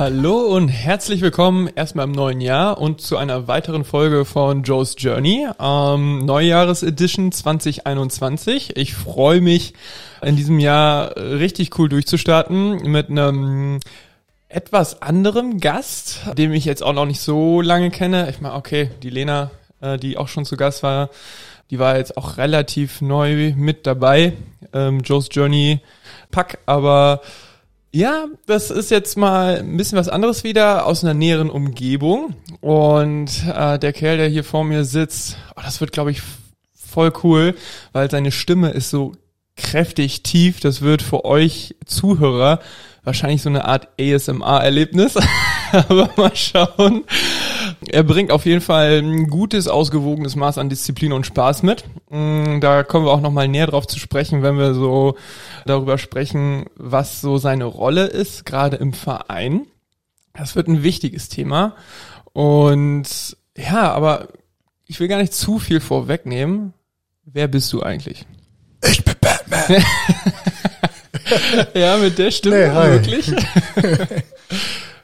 [0.00, 4.94] Hallo und herzlich willkommen erstmal im neuen Jahr und zu einer weiteren Folge von Joe's
[4.96, 8.78] Journey, ähm, Neujahresedition 2021.
[8.78, 9.74] Ich freue mich,
[10.22, 13.80] in diesem Jahr richtig cool durchzustarten mit einem
[14.48, 18.30] etwas anderem Gast, dem ich jetzt auch noch nicht so lange kenne.
[18.30, 19.50] Ich meine, okay, die Lena,
[19.82, 21.10] äh, die auch schon zu Gast war,
[21.68, 24.32] die war jetzt auch relativ neu mit dabei,
[24.72, 25.80] ähm, Joe's Journey
[26.30, 27.20] Pack, aber
[27.92, 32.34] ja, das ist jetzt mal ein bisschen was anderes wieder aus einer näheren Umgebung.
[32.60, 36.22] Und äh, der Kerl, der hier vor mir sitzt, oh, das wird, glaube ich,
[36.74, 37.54] voll cool,
[37.92, 39.12] weil seine Stimme ist so
[39.56, 40.60] kräftig tief.
[40.60, 42.60] Das wird für euch Zuhörer
[43.04, 45.16] wahrscheinlich so eine Art ASMR-Erlebnis.
[45.72, 47.04] Aber mal schauen.
[47.88, 51.84] Er bringt auf jeden Fall ein gutes, ausgewogenes Maß an Disziplin und Spaß mit.
[52.10, 55.16] Mm, da kommen wir auch nochmal näher drauf zu sprechen, wenn wir so
[55.66, 59.66] darüber sprechen, was so seine Rolle ist, gerade im Verein.
[60.34, 61.74] Das wird ein wichtiges Thema.
[62.32, 64.28] Und ja, aber
[64.86, 66.74] ich will gar nicht zu viel vorwegnehmen.
[67.24, 68.26] Wer bist du eigentlich?
[68.84, 69.84] Ich bin Batman.
[71.74, 72.90] ja, mit der Stimme Nee, hi.
[72.90, 73.32] wirklich.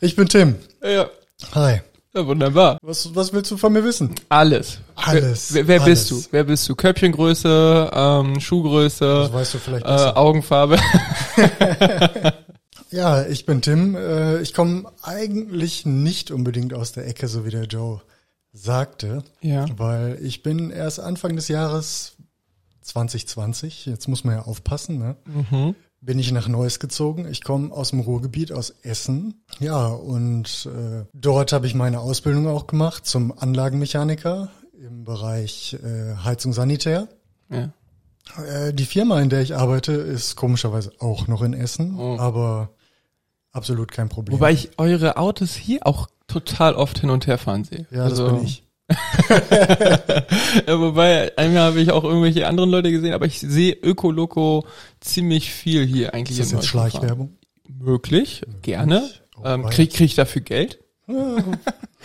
[0.00, 0.56] Ich bin Tim.
[0.82, 1.06] ja.
[1.54, 1.80] Hi.
[2.14, 2.78] ja, wunderbar.
[2.82, 4.14] Was, was willst du von mir wissen?
[4.28, 4.78] Alles.
[4.94, 6.14] Alles, Wer, wer bist du?
[6.16, 6.28] alles.
[6.32, 6.74] Wer bist du?
[6.74, 9.88] Köpfchengröße, ähm, Schuhgröße, weißt du vielleicht äh.
[9.88, 10.78] Augenfarbe.
[12.90, 13.96] Ja, ich bin Tim.
[13.96, 18.00] Äh, Ich komme eigentlich nicht unbedingt aus der Ecke, so wie der Joe
[18.52, 19.24] sagte.
[19.40, 19.66] Ja.
[19.76, 22.12] Weil ich bin erst Anfang des Jahres
[22.82, 25.16] 2020, jetzt muss man ja aufpassen, ne?
[25.26, 25.74] Mhm.
[26.06, 27.26] Bin ich nach Neuss gezogen.
[27.30, 29.42] Ich komme aus dem Ruhrgebiet, aus Essen.
[29.58, 34.48] Ja, und äh, dort habe ich meine Ausbildung auch gemacht zum Anlagenmechaniker
[34.80, 37.08] im Bereich äh, Heizung Sanitär.
[37.50, 37.70] ja.
[38.44, 42.16] Äh, die Firma, in der ich arbeite, ist komischerweise auch noch in Essen, Oh.
[42.18, 42.70] aber
[43.52, 44.36] absolut kein Problem.
[44.38, 47.86] Wobei ich eure Autos hier auch total oft hin und her fahren sehe.
[47.92, 48.64] ja, das Also, bin ich.
[50.66, 54.64] Ja, wobei, einmal habe ich auch irgendwelche anderen Leute gesehen, aber ich sehe Ökoloco
[55.00, 56.38] ziemlich viel hier eigentlich.
[56.38, 57.36] Ist das jetzt Schleichwerbung?
[57.68, 59.10] Möglich, gerne.
[59.36, 60.78] Oh, ähm, krieg, krieg ich dafür Geld?
[61.08, 61.14] Ja,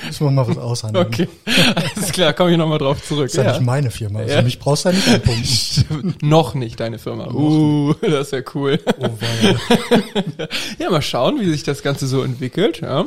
[0.05, 1.07] müssen wir mal was aushandeln.
[1.07, 1.27] Okay,
[1.75, 3.27] alles klar, komme ich nochmal drauf zurück.
[3.27, 4.19] Das ist ja, nicht meine Firma.
[4.19, 4.41] Also Ja.
[4.41, 6.15] mich brauchst du ja nicht anpumpen.
[6.27, 7.31] Noch nicht deine Firma.
[7.31, 8.79] Uh, das wäre cool.
[8.99, 10.49] Oh, weil,
[10.79, 12.81] Ja, mal schauen, wie sich das Ganze so entwickelt.
[12.81, 13.05] Ja,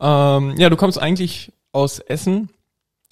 [0.00, 2.50] ähm, ja du kommst eigentlich aus Essen.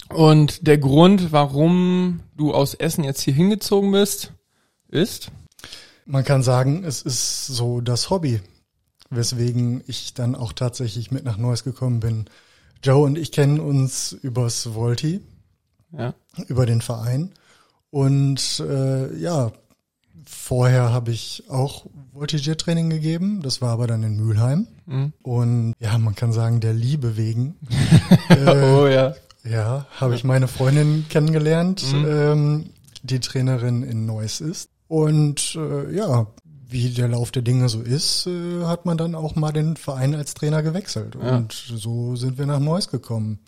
[0.09, 4.31] Und der Grund, warum du aus Essen jetzt hier hingezogen bist,
[4.89, 5.31] ist?
[6.05, 8.39] man kann sagen, es ist so das Hobby,
[9.09, 12.25] weswegen ich dann auch tatsächlich mit nach Neuss gekommen bin.
[12.83, 15.21] Joe und ich kennen uns übers Volti,
[15.91, 16.13] Ja.
[16.47, 17.31] über den Verein.
[17.89, 19.51] Und äh, ja,
[20.27, 23.41] vorher habe ich auch Voltigiertraining gegeben.
[23.41, 24.67] Das war aber dann in Mülheim.
[24.85, 25.13] Mhm.
[25.23, 27.55] Und ja, man kann sagen, der Liebe wegen.
[28.29, 28.45] äh,
[28.75, 29.15] Oh ja.
[29.45, 32.05] Ja, habe ich meine Freundin kennengelernt, Mhm.
[32.07, 32.69] ähm,
[33.03, 34.69] die Trainerin in Neuss ist.
[34.87, 36.27] Und äh, ja,
[36.67, 40.15] wie der Lauf der Dinge so ist, äh, hat man dann auch mal den Verein
[40.15, 41.15] als Trainer gewechselt.
[41.21, 41.37] Ja.
[41.37, 43.39] Und so sind wir nach Neuss gekommen.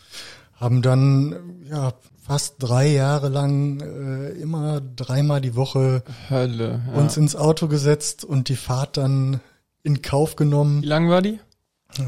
[0.53, 1.35] Haben dann
[1.69, 1.93] ja
[2.23, 6.81] fast drei Jahre lang äh, immer dreimal die Woche Hölle.
[6.87, 6.99] Ja.
[6.99, 9.39] uns ins Auto gesetzt und die Fahrt dann
[9.83, 10.83] in Kauf Wie genommen.
[10.83, 11.39] lang war die?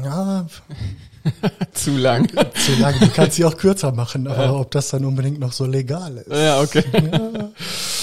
[0.04, 0.46] Ja,
[1.72, 2.28] Zu lang.
[2.54, 2.98] zu lange.
[3.00, 6.30] Du kannst sie auch kürzer machen, aber ob das dann unbedingt noch so legal ist.
[6.30, 6.84] ja, okay.
[6.92, 7.50] Ja,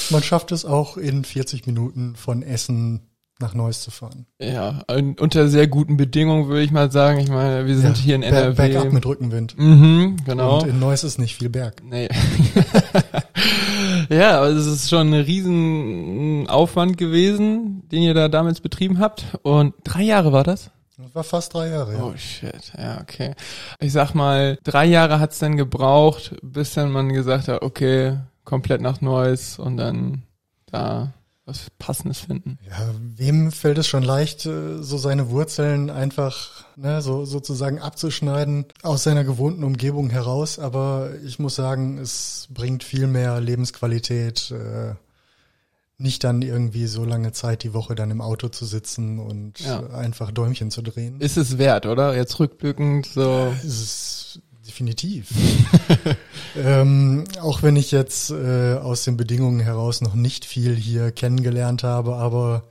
[0.09, 3.01] man schafft es auch in 40 Minuten von Essen
[3.39, 4.25] nach Neuss zu fahren.
[4.41, 7.19] Ja, un- unter sehr guten Bedingungen würde ich mal sagen.
[7.19, 8.55] Ich meine, wir sind Ja, hier in NRW.
[8.55, 9.55] Bergab mit Rückenwind.
[9.59, 10.61] Mhm, genau.
[10.61, 11.83] Und in Neuss ist nicht viel Berg.
[11.87, 12.07] Nee.
[14.09, 19.25] ja, aber es ist schon ein riesen Aufwand gewesen, den ihr da damals betrieben habt.
[19.43, 20.71] Und drei Jahre war das?
[20.97, 22.03] Das war fast drei Jahre, ja.
[22.03, 23.35] Oh shit, ja, okay.
[23.79, 28.81] Ich sag mal, drei Jahre hat's dann gebraucht, bis dann man gesagt hat, okay, komplett
[28.81, 30.23] nach Neues und dann
[30.65, 31.13] da
[31.47, 32.59] was Passendes finden.
[32.69, 38.65] Ja, wem fällt es schon leicht, äh, so seine Wurzeln einfach ne, so sozusagen abzuschneiden
[38.83, 40.59] aus seiner gewohnten Umgebung heraus?
[40.59, 44.95] Aber ich muss sagen, es bringt viel mehr Lebensqualität, äh,
[45.99, 49.81] nicht dann irgendwie so lange Zeit die Woche dann im Auto zu sitzen und Ja.
[49.81, 51.19] äh, einfach Däumchen zu drehen.
[51.19, 52.15] Ist es wert, oder?
[52.15, 53.51] Jetzt rückblickend so.
[53.57, 55.29] Es ist definitiv.
[56.55, 61.83] ähm, auch wenn ich jetzt äh, aus den Bedingungen heraus noch nicht viel hier kennengelernt
[61.83, 62.63] habe, aber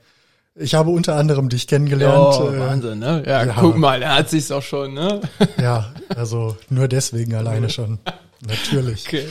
[0.55, 2.35] ich habe unter anderem dich kennengelernt.
[2.39, 3.23] oh, äh, Wahnsinn, ne?
[3.27, 3.55] Ja, ja.
[3.59, 5.21] guck mal, er hat sich's auch schon, ne?
[5.61, 7.99] Ja, also nur deswegen alleine schon.
[8.47, 9.05] Natürlich.
[9.07, 9.25] Okay.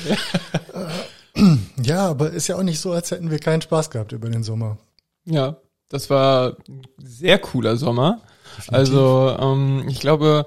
[1.83, 4.43] Ja, aber ist ja auch nicht so, als hätten wir keinen Spaß gehabt über den
[4.43, 4.79] Sommer.
[5.25, 5.57] Ja,
[5.89, 8.21] das war ein sehr cooler Sommer.
[8.57, 8.73] Definitiv.
[8.73, 10.47] Also ähm, ich glaube,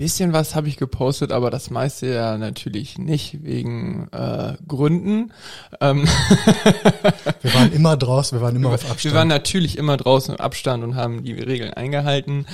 [0.00, 5.30] bisschen was habe ich gepostet, aber das meiste ja natürlich nicht wegen äh, Gründen.
[5.78, 6.04] Ähm
[7.42, 9.04] wir waren immer draußen, wir waren immer auf Abstand.
[9.04, 12.46] Wir waren natürlich immer draußen im Abstand und haben die Regeln eingehalten.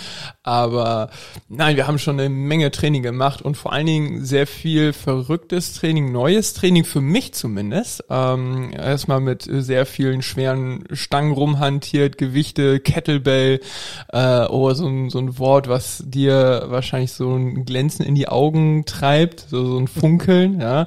[0.42, 1.10] Aber
[1.48, 5.74] nein, wir haben schon eine Menge Training gemacht und vor allen Dingen sehr viel verrücktes
[5.74, 8.02] Training, neues Training für mich zumindest.
[8.10, 13.60] Ähm, erstmal mit sehr vielen schweren Stangen rumhantiert, Gewichte, Kettlebell,
[14.08, 18.28] äh, oh, so ein, so ein Wort, was dir wahrscheinlich so ein Glänzen in die
[18.28, 20.86] Augen treibt, so, so ein Funkeln, ja.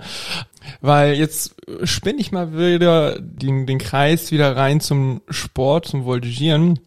[0.81, 6.79] Weil jetzt spinne ich mal wieder den, den Kreis wieder rein zum Sport, zum Voltigieren.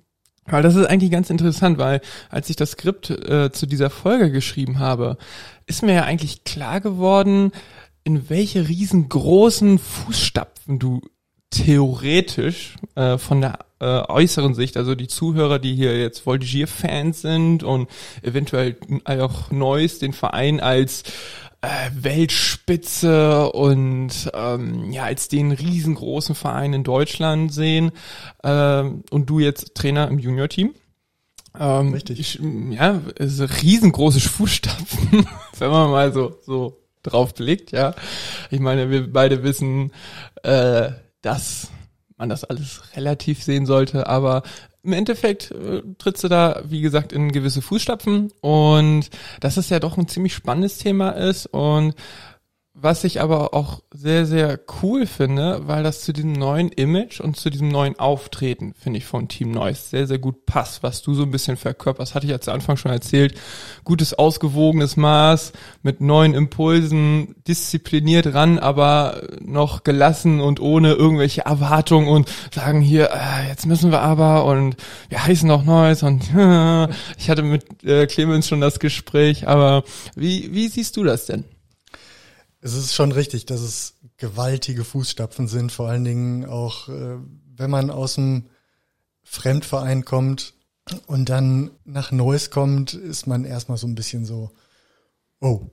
[0.47, 4.31] Weil das ist eigentlich ganz interessant, weil als ich das Skript äh, zu dieser Folge
[4.31, 5.17] geschrieben habe,
[5.67, 7.53] ist mir ja eigentlich klar geworden,
[8.05, 11.01] in welche riesengroßen Fußstapfen du
[11.51, 17.65] theoretisch äh, von der äh, äußeren Sicht, also die Zuhörer, die hier jetzt Voltigier-Fans sind
[17.65, 17.91] und
[18.23, 21.03] eventuell auch Neues den Verein als
[21.63, 27.91] äh, Weltspitze und ähm, ja als den riesengroßen Verein in Deutschland sehen
[28.43, 30.75] äh, und du jetzt Trainer im Junior-Team.
[31.59, 32.21] Ähm, Richtig.
[32.21, 32.41] Ich,
[32.71, 35.27] ja, es ist riesengroße Fußstapfen,
[35.59, 37.95] wenn man mal so so drauf blickt, ja.
[38.51, 39.93] Ich meine, wir beide wissen,
[40.45, 40.91] äh,
[41.21, 41.71] dass
[42.23, 44.45] man das alles relativ sehen sollte, aber
[44.85, 48.33] im Endeffekt äh, trittst du da, wie gesagt, in gewisse Fußstapfen.
[48.41, 49.11] Und
[49.41, 51.95] dass es ja doch ein ziemlich spannendes Thema ist und
[52.75, 57.37] was ich aber auch sehr, sehr cool finde, weil das zu diesem neuen Image und
[57.37, 61.13] zu diesem neuen Auftreten, finde ich, von Team Neues sehr, sehr gut passt, was du
[61.13, 62.15] so ein bisschen verkörperst.
[62.15, 63.39] Hatte ich ja zu Anfang schon erzählt.
[63.85, 65.53] Gutes, ausgewogenes Maß
[65.83, 73.11] mit neuen Impulsen, diszipliniert ran, aber noch gelassen und ohne irgendwelche Erwartungen und sagen hier,
[73.13, 74.77] äh, jetzt müssen wir aber und
[75.11, 79.85] wir heißen noch Neues und äh, ich hatte mit äh, Clemens schon das Gespräch, aber
[80.17, 81.45] wie, wie siehst du das denn?
[82.65, 87.19] Es ist schon richtig, dass es gewaltige Fußstapfen sind, vor allen Dingen auch, äh,
[87.57, 88.49] wenn man aus dem
[89.25, 90.55] Fremdverein kommt
[91.07, 94.53] und dann nach Neuss kommt, ist man erstmal so ein bisschen so,
[95.41, 95.71] oh,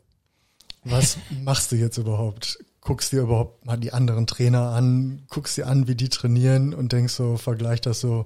[0.84, 2.58] was machst du jetzt überhaupt?
[2.82, 6.92] Guckst dir überhaupt mal die anderen Trainer an, guckst dir an, wie die trainieren und
[6.92, 8.26] denkst so, vergleich das so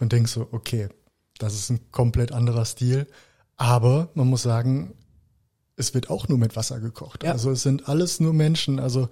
[0.00, 0.88] und denkst so, okay,
[1.38, 3.06] das ist ein komplett anderer Stil.
[3.56, 4.94] Aber man muss sagen,
[5.76, 7.24] es wird auch nur mit Wasser gekocht.
[7.24, 7.32] Ja.
[7.32, 8.78] Also es sind alles nur Menschen.
[8.78, 9.08] Also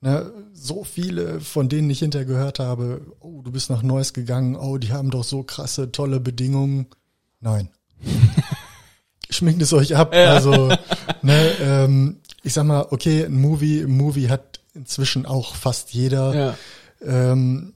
[0.00, 4.56] ne, so viele, von denen ich hinterher gehört habe, oh, du bist nach Neuss gegangen,
[4.56, 6.86] oh, die haben doch so krasse, tolle Bedingungen.
[7.40, 7.68] Nein.
[9.30, 10.14] Schminkt es euch ab.
[10.14, 10.34] Ja.
[10.34, 10.68] Also,
[11.22, 16.34] ne, ähm, ich sag mal, okay, ein Movie, ein Movie hat inzwischen auch fast jeder.
[16.34, 16.58] Ja.
[17.32, 17.74] Ähm,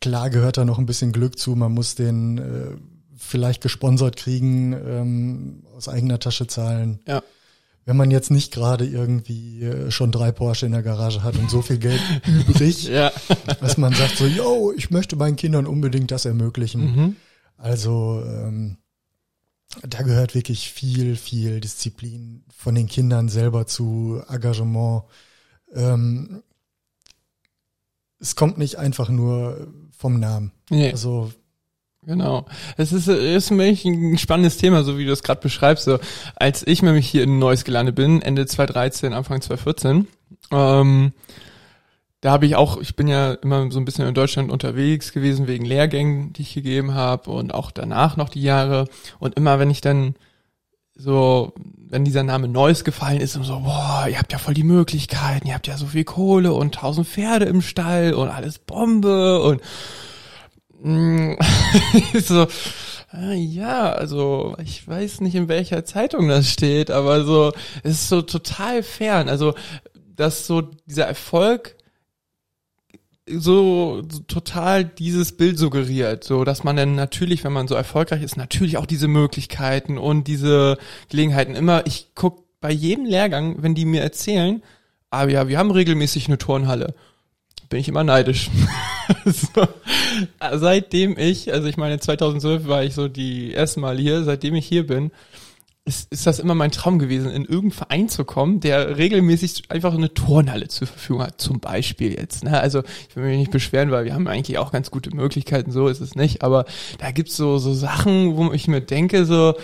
[0.00, 1.54] klar gehört da noch ein bisschen Glück zu.
[1.54, 2.76] Man muss den äh,
[3.16, 7.00] vielleicht gesponsert kriegen, ähm, aus eigener Tasche zahlen.
[7.06, 7.22] Ja
[7.86, 11.48] wenn man jetzt nicht gerade irgendwie äh, schon drei Porsche in der Garage hat und
[11.48, 13.12] so viel Geld übrig, ja.
[13.60, 16.80] dass man sagt so, yo, ich möchte meinen Kindern unbedingt das ermöglichen.
[16.80, 17.16] Mhm.
[17.56, 18.76] Also ähm,
[19.82, 25.04] da gehört wirklich viel, viel Disziplin von den Kindern selber zu Engagement.
[25.72, 26.42] Ähm,
[28.18, 30.50] es kommt nicht einfach nur vom Namen.
[30.70, 30.90] Nee.
[30.90, 31.30] Also
[32.06, 32.46] Genau.
[32.76, 35.86] Es ist, ist für mich ein spannendes Thema, so wie du es gerade beschreibst.
[35.86, 35.98] So,
[36.36, 40.06] als ich nämlich hier in Neuss gelandet bin, Ende 2013, Anfang 2014,
[40.52, 41.12] ähm,
[42.20, 45.48] da habe ich auch, ich bin ja immer so ein bisschen in Deutschland unterwegs gewesen
[45.48, 48.86] wegen Lehrgängen, die ich gegeben habe und auch danach noch die Jahre.
[49.18, 50.14] Und immer wenn ich dann
[50.94, 51.54] so,
[51.88, 55.48] wenn dieser Name Neuss gefallen ist und so, boah, ihr habt ja voll die Möglichkeiten,
[55.48, 59.60] ihr habt ja so viel Kohle und tausend Pferde im Stall und alles Bombe und.
[62.22, 62.46] so,
[63.12, 67.52] äh, ja, also ich weiß nicht, in welcher Zeitung das steht, aber so,
[67.82, 69.28] es ist so total fern.
[69.28, 69.54] Also,
[70.14, 71.76] dass so dieser Erfolg
[73.28, 78.22] so, so total dieses Bild suggeriert, so dass man dann natürlich, wenn man so erfolgreich
[78.22, 80.78] ist, natürlich auch diese Möglichkeiten und diese
[81.08, 84.62] Gelegenheiten immer, ich guck bei jedem Lehrgang, wenn die mir erzählen,
[85.10, 86.94] ah ja, wir haben regelmäßig eine Turnhalle
[87.68, 88.50] bin ich immer neidisch.
[89.24, 89.66] so,
[90.52, 94.66] seitdem ich, also ich meine 2012 war ich so die erste Mal hier, seitdem ich
[94.66, 95.10] hier bin,
[95.86, 99.94] ist, ist das immer mein Traum gewesen, in irgendeinen Verein zu kommen, der regelmäßig einfach
[99.94, 102.42] eine Turnhalle zur Verfügung hat, zum Beispiel jetzt.
[102.42, 102.60] Ne?
[102.60, 105.86] Also ich will mich nicht beschweren, weil wir haben eigentlich auch ganz gute Möglichkeiten, so
[105.86, 106.64] ist es nicht, aber
[106.98, 109.54] da gibt's so, so Sachen, wo ich mir denke, so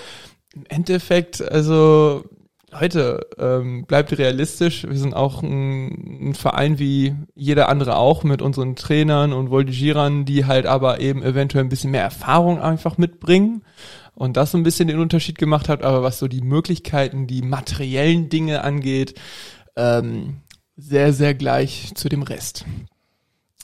[0.55, 2.25] im Endeffekt, also
[2.73, 4.85] Leute, ähm, bleibt realistisch.
[4.89, 10.25] Wir sind auch ein, ein, Verein wie jeder andere auch mit unseren Trainern und Voltigierern,
[10.25, 13.63] die halt aber eben eventuell ein bisschen mehr Erfahrung einfach mitbringen.
[14.15, 17.43] und das so ein bisschen den Unterschied gemacht hat, aber was so die Möglichkeiten, die
[17.43, 19.19] materiellen Dinge angeht,
[19.77, 20.39] ähm,
[20.77, 22.65] sehr, sehr gleich zu dem Rest.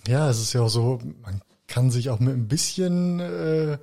[0.07, 3.79] Ja, es ist ja auch so, man kann sich auch mit ein bisschen äh,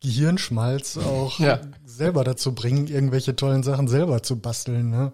[0.00, 1.60] Gehirnschmalz auch ja.
[1.84, 4.90] selber dazu bringen, irgendwelche tollen Sachen selber zu basteln.
[4.90, 5.12] Ne?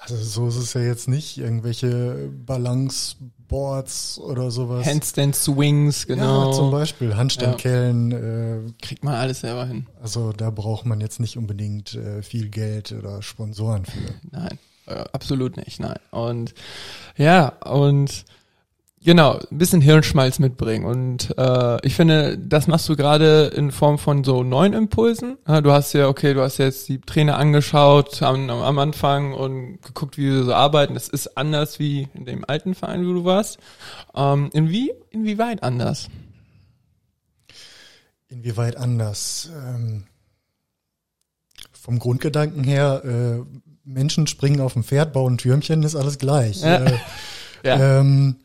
[0.00, 4.86] Also so ist es ja jetzt nicht, irgendwelche Balanceboards oder sowas.
[4.86, 6.50] Handstand Swings, genau.
[6.50, 8.10] Ja, zum Beispiel Handstandkellen.
[8.10, 8.18] Ja.
[8.18, 9.86] Äh, Kriegt man alles selber hin.
[10.00, 14.14] Also da braucht man jetzt nicht unbedingt äh, viel Geld oder Sponsoren für.
[14.30, 15.98] Nein, äh, absolut nicht, nein.
[16.10, 16.54] Und
[17.16, 18.24] ja, und
[19.00, 20.84] Genau, ein bisschen Hirnschmalz mitbringen.
[20.84, 25.38] Und äh, ich finde, das machst du gerade in Form von so neuen Impulsen.
[25.46, 29.80] Ja, du hast ja, okay, du hast jetzt die Trainer angeschaut am, am Anfang und
[29.82, 30.94] geguckt, wie sie so arbeiten.
[30.94, 33.58] Das ist anders wie in dem alten Verein, wo du warst.
[34.16, 36.08] Ähm, inwie, inwieweit anders?
[38.28, 39.50] Inwieweit anders?
[39.54, 40.06] Ähm,
[41.72, 46.62] vom Grundgedanken her, äh, Menschen springen auf dem Pferd, bauen Türmchen, ist alles gleich.
[46.62, 46.84] Ja.
[46.84, 46.98] Äh,
[47.62, 48.00] ja.
[48.00, 48.36] Ähm,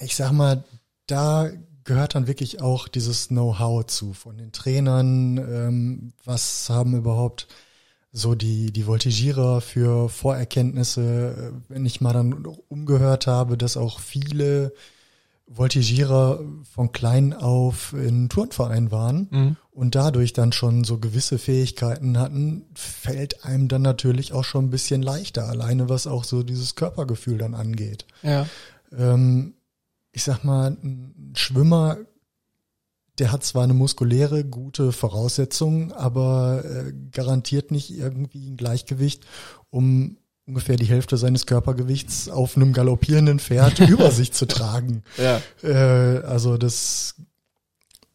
[0.00, 0.64] ich sag mal,
[1.06, 1.50] da
[1.84, 5.38] gehört dann wirklich auch dieses Know-how zu von den Trainern.
[5.38, 7.48] Ähm, was haben überhaupt
[8.12, 14.00] so die, die Voltigierer für Vorerkenntnisse, äh, wenn ich mal dann umgehört habe, dass auch
[14.00, 14.72] viele
[15.46, 16.40] Voltigierer
[16.70, 19.56] von klein auf in Turnverein waren mhm.
[19.70, 24.70] und dadurch dann schon so gewisse Fähigkeiten hatten, fällt einem dann natürlich auch schon ein
[24.70, 28.04] bisschen leichter, alleine was auch so dieses Körpergefühl dann angeht.
[28.22, 28.46] Ja.
[28.96, 29.54] Ähm,
[30.12, 31.98] ich sag mal, ein Schwimmer,
[33.18, 39.26] der hat zwar eine muskuläre gute Voraussetzung, aber äh, garantiert nicht irgendwie ein Gleichgewicht,
[39.70, 40.16] um
[40.46, 45.02] ungefähr die Hälfte seines Körpergewichts auf einem galoppierenden Pferd über sich zu tragen.
[45.18, 45.40] Ja.
[45.62, 47.16] Äh, also das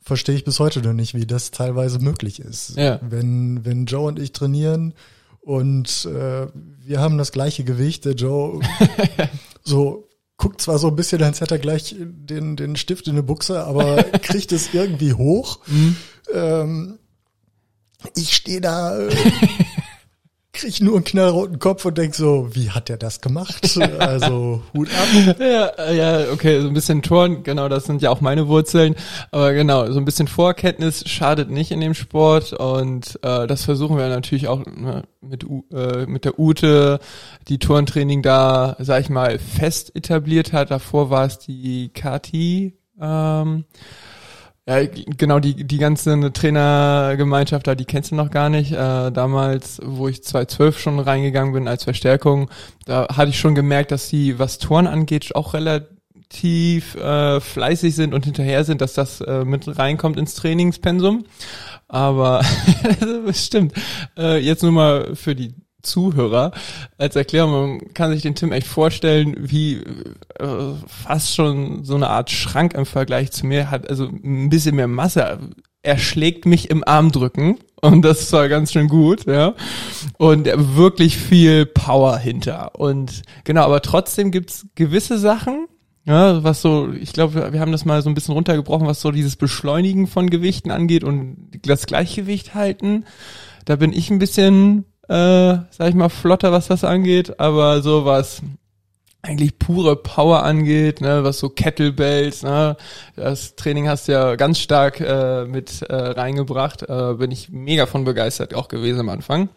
[0.01, 2.75] verstehe ich bis heute noch nicht, wie das teilweise möglich ist.
[2.75, 2.99] Ja.
[3.01, 4.93] Wenn, wenn Joe und ich trainieren
[5.41, 6.47] und äh,
[6.79, 8.59] wir haben das gleiche Gewicht, der Joe
[9.63, 10.09] so
[10.43, 13.63] guckt zwar so ein bisschen, als hätte er gleich den, den Stift in eine Buchse,
[13.63, 15.59] aber kriegt es irgendwie hoch.
[15.67, 15.95] Mhm.
[16.33, 16.99] Ähm,
[18.13, 19.09] ich stehe da, äh,
[20.63, 23.77] krieg nur einen knallroten Kopf und denk so, wie hat der das gemacht?
[23.99, 25.35] Also Hut ab.
[25.39, 28.95] Ja, ja, okay, so ein bisschen Turn, genau, das sind ja auch meine Wurzeln.
[29.31, 33.97] Aber genau, so ein bisschen Vorkenntnis schadet nicht in dem Sport und äh, das versuchen
[33.97, 36.99] wir natürlich auch ne, mit, äh, mit der Ute,
[37.49, 40.71] die Turntraining da, sag ich mal, fest etabliert hat.
[40.71, 42.77] Davor war es die Kati.
[43.01, 43.65] Ähm,
[44.65, 48.71] ja, genau, die, die ganze Trainergemeinschaft da, die kennst du noch gar nicht.
[48.71, 52.49] Äh, damals, wo ich 2012 schon reingegangen bin als Verstärkung,
[52.85, 58.13] da hatte ich schon gemerkt, dass sie, was Touren angeht, auch relativ äh, fleißig sind
[58.13, 61.25] und hinterher sind, dass das äh, mit reinkommt ins Trainingspensum.
[61.89, 62.41] Aber
[63.25, 63.73] das stimmt.
[64.17, 65.53] Äh, jetzt nur mal für die
[65.83, 66.51] Zuhörer
[66.97, 67.51] als Erklärung.
[67.51, 69.75] Man kann sich den Tim echt vorstellen, wie
[70.39, 74.75] äh, fast schon so eine Art Schrank im Vergleich zu mir hat, also ein bisschen
[74.75, 75.39] mehr Masse.
[75.83, 79.53] Er schlägt mich im Armdrücken und das war ganz schön gut, ja.
[80.17, 82.79] Und wirklich viel Power hinter.
[82.79, 85.67] Und genau, aber trotzdem gibt's gewisse Sachen,
[86.05, 89.11] ja, was so, ich glaube, wir haben das mal so ein bisschen runtergebrochen, was so
[89.11, 93.05] dieses Beschleunigen von Gewichten angeht und das Gleichgewicht halten.
[93.65, 98.05] Da bin ich ein bisschen äh, sag ich mal, flotter, was das angeht, aber so
[98.05, 98.41] was
[99.21, 102.75] eigentlich pure Power angeht, ne, was so Kettlebells, ne,
[103.15, 107.85] das Training hast du ja ganz stark äh, mit äh, reingebracht, äh, bin ich mega
[107.85, 109.49] von begeistert auch gewesen am Anfang.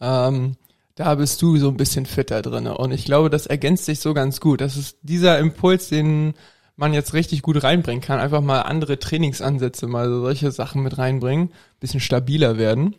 [0.00, 0.56] Ähm,
[0.94, 4.14] da bist du so ein bisschen fitter drinne und ich glaube, das ergänzt sich so
[4.14, 4.62] ganz gut.
[4.62, 6.32] Das ist dieser Impuls, den
[6.76, 10.96] man jetzt richtig gut reinbringen kann, einfach mal andere Trainingsansätze, mal so solche Sachen mit
[10.96, 12.96] reinbringen, bisschen stabiler werden.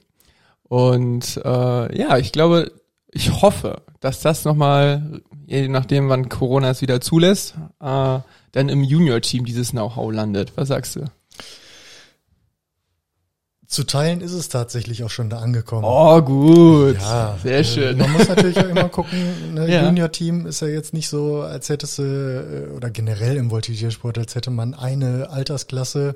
[0.69, 2.71] Und äh, ja, ich glaube,
[3.11, 8.19] ich hoffe, dass das nochmal, je nachdem, wann Corona es wieder zulässt, äh,
[8.51, 10.53] dann im Junior-Team dieses Know-how landet.
[10.55, 11.05] Was sagst du?
[13.67, 15.83] Zu Teilen ist es tatsächlich auch schon da angekommen.
[15.85, 16.95] Oh, gut.
[17.01, 17.97] Ja, sehr äh, schön.
[17.97, 19.85] Man muss natürlich auch immer gucken, ne, ja.
[19.85, 24.35] Junior-Team ist ja jetzt nicht so, als hättest du, äh, oder generell im Voltigiersport, als
[24.35, 26.15] hätte man eine Altersklasse,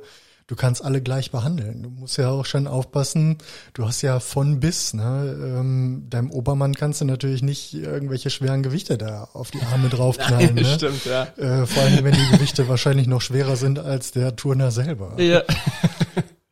[0.51, 1.81] du kannst alle gleich behandeln.
[1.81, 3.37] Du musst ja auch schon aufpassen,
[3.73, 5.33] du hast ja von bis, ne?
[5.57, 10.55] Ähm, deinem Obermann kannst du natürlich nicht irgendwelche schweren Gewichte da auf die Arme draufknallen.
[10.55, 10.73] Nein, ne?
[10.75, 11.23] Stimmt, ja.
[11.37, 15.17] Äh, vor allem, wenn die Gewichte wahrscheinlich noch schwerer sind als der Turner selber.
[15.21, 15.43] Ja.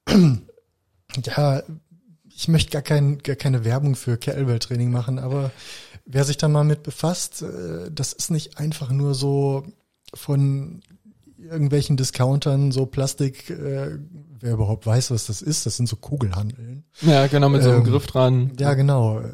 [1.25, 1.63] ja,
[2.33, 5.51] ich möchte gar, kein, gar keine Werbung für Kettlebell-Training machen, aber
[6.05, 9.65] wer sich da mal mit befasst, äh, das ist nicht einfach nur so
[10.13, 10.81] von
[11.43, 13.97] irgendwelchen Discountern so Plastik äh,
[14.41, 16.85] wer überhaupt weiß, was das ist, das sind so Kugelhandeln.
[17.01, 18.51] Ja, genau, mit so einem Ähm, Griff dran.
[18.59, 19.19] Ja, genau.
[19.19, 19.25] Äh,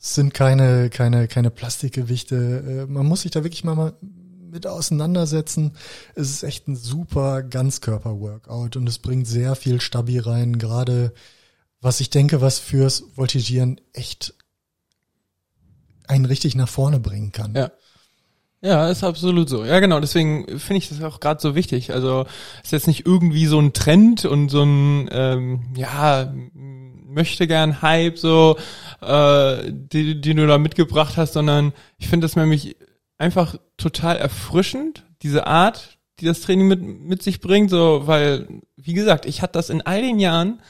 [0.00, 2.86] Es sind keine, keine, keine Plastikgewichte.
[2.88, 3.92] Äh, Man muss sich da wirklich mal, mal
[4.50, 5.72] mit auseinandersetzen.
[6.16, 11.12] Es ist echt ein super Ganzkörper-Workout und es bringt sehr viel Stabi rein, gerade
[11.80, 14.34] was ich denke, was fürs Voltigieren echt
[16.08, 17.54] einen richtig nach vorne bringen kann.
[17.54, 17.70] Ja.
[18.62, 19.64] Ja, ist absolut so.
[19.64, 20.00] Ja, genau.
[20.00, 21.92] Deswegen finde ich das auch gerade so wichtig.
[21.92, 22.26] Also
[22.62, 26.32] ist jetzt nicht irgendwie so ein Trend und so ein ähm, ja
[27.10, 28.56] möchte gern Hype so,
[29.00, 32.76] äh, die, die du da mitgebracht hast, sondern ich finde das nämlich
[33.18, 37.70] einfach total erfrischend diese Art, die das Training mit mit sich bringt.
[37.70, 40.60] So, weil wie gesagt, ich hatte das in all den Jahren,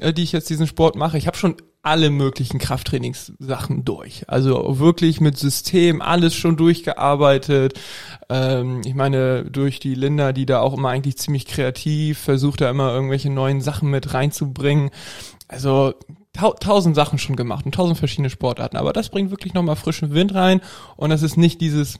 [0.00, 1.18] die ich jetzt diesen Sport mache.
[1.18, 4.24] Ich habe schon alle möglichen Krafttrainingssachen durch.
[4.28, 7.80] Also wirklich mit System alles schon durchgearbeitet.
[8.28, 12.68] Ähm, ich meine, durch die Linda, die da auch immer eigentlich ziemlich kreativ versucht, da
[12.68, 14.90] immer irgendwelche neuen Sachen mit reinzubringen.
[15.48, 15.94] Also
[16.32, 18.76] tau tausend Sachen schon gemacht und tausend verschiedene Sportarten.
[18.76, 20.60] Aber das bringt wirklich nochmal frischen Wind rein
[20.96, 21.98] und das ist nicht dieses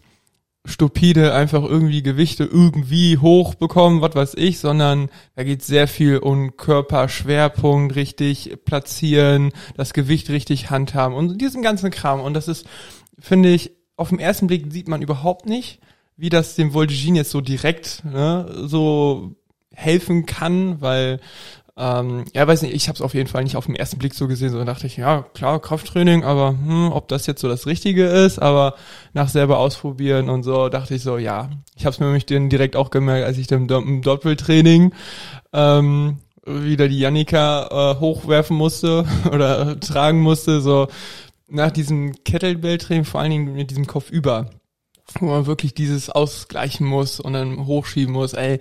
[0.66, 6.56] stupide einfach irgendwie Gewichte irgendwie hochbekommen, was weiß ich, sondern da geht sehr viel um
[6.56, 12.20] Körperschwerpunkt richtig platzieren, das Gewicht richtig handhaben und diesen ganzen Kram.
[12.20, 12.66] Und das ist,
[13.18, 15.80] finde ich, auf den ersten Blick sieht man überhaupt nicht,
[16.16, 19.34] wie das dem Voltigin jetzt so direkt ne, so
[19.72, 21.20] helfen kann, weil
[21.76, 24.14] ähm, ja, weiß nicht, ich habe es auf jeden Fall nicht auf den ersten Blick
[24.14, 27.66] so gesehen, sondern dachte ich, ja, klar, Krafttraining, aber hm, ob das jetzt so das
[27.66, 28.74] Richtige ist, aber
[29.12, 32.76] nach selber ausprobieren und so, dachte ich so, ja, ich habe es mir nämlich direkt
[32.76, 34.92] auch gemerkt, als ich dann im, Doppeltraining
[35.52, 40.88] ähm, wieder die Jannika äh, hochwerfen musste oder tragen musste, so
[41.48, 44.50] nach diesem Kettlebell-Training, vor allen Dingen mit diesem Kopf über,
[45.18, 48.60] wo man wirklich dieses ausgleichen muss und dann hochschieben muss, ey,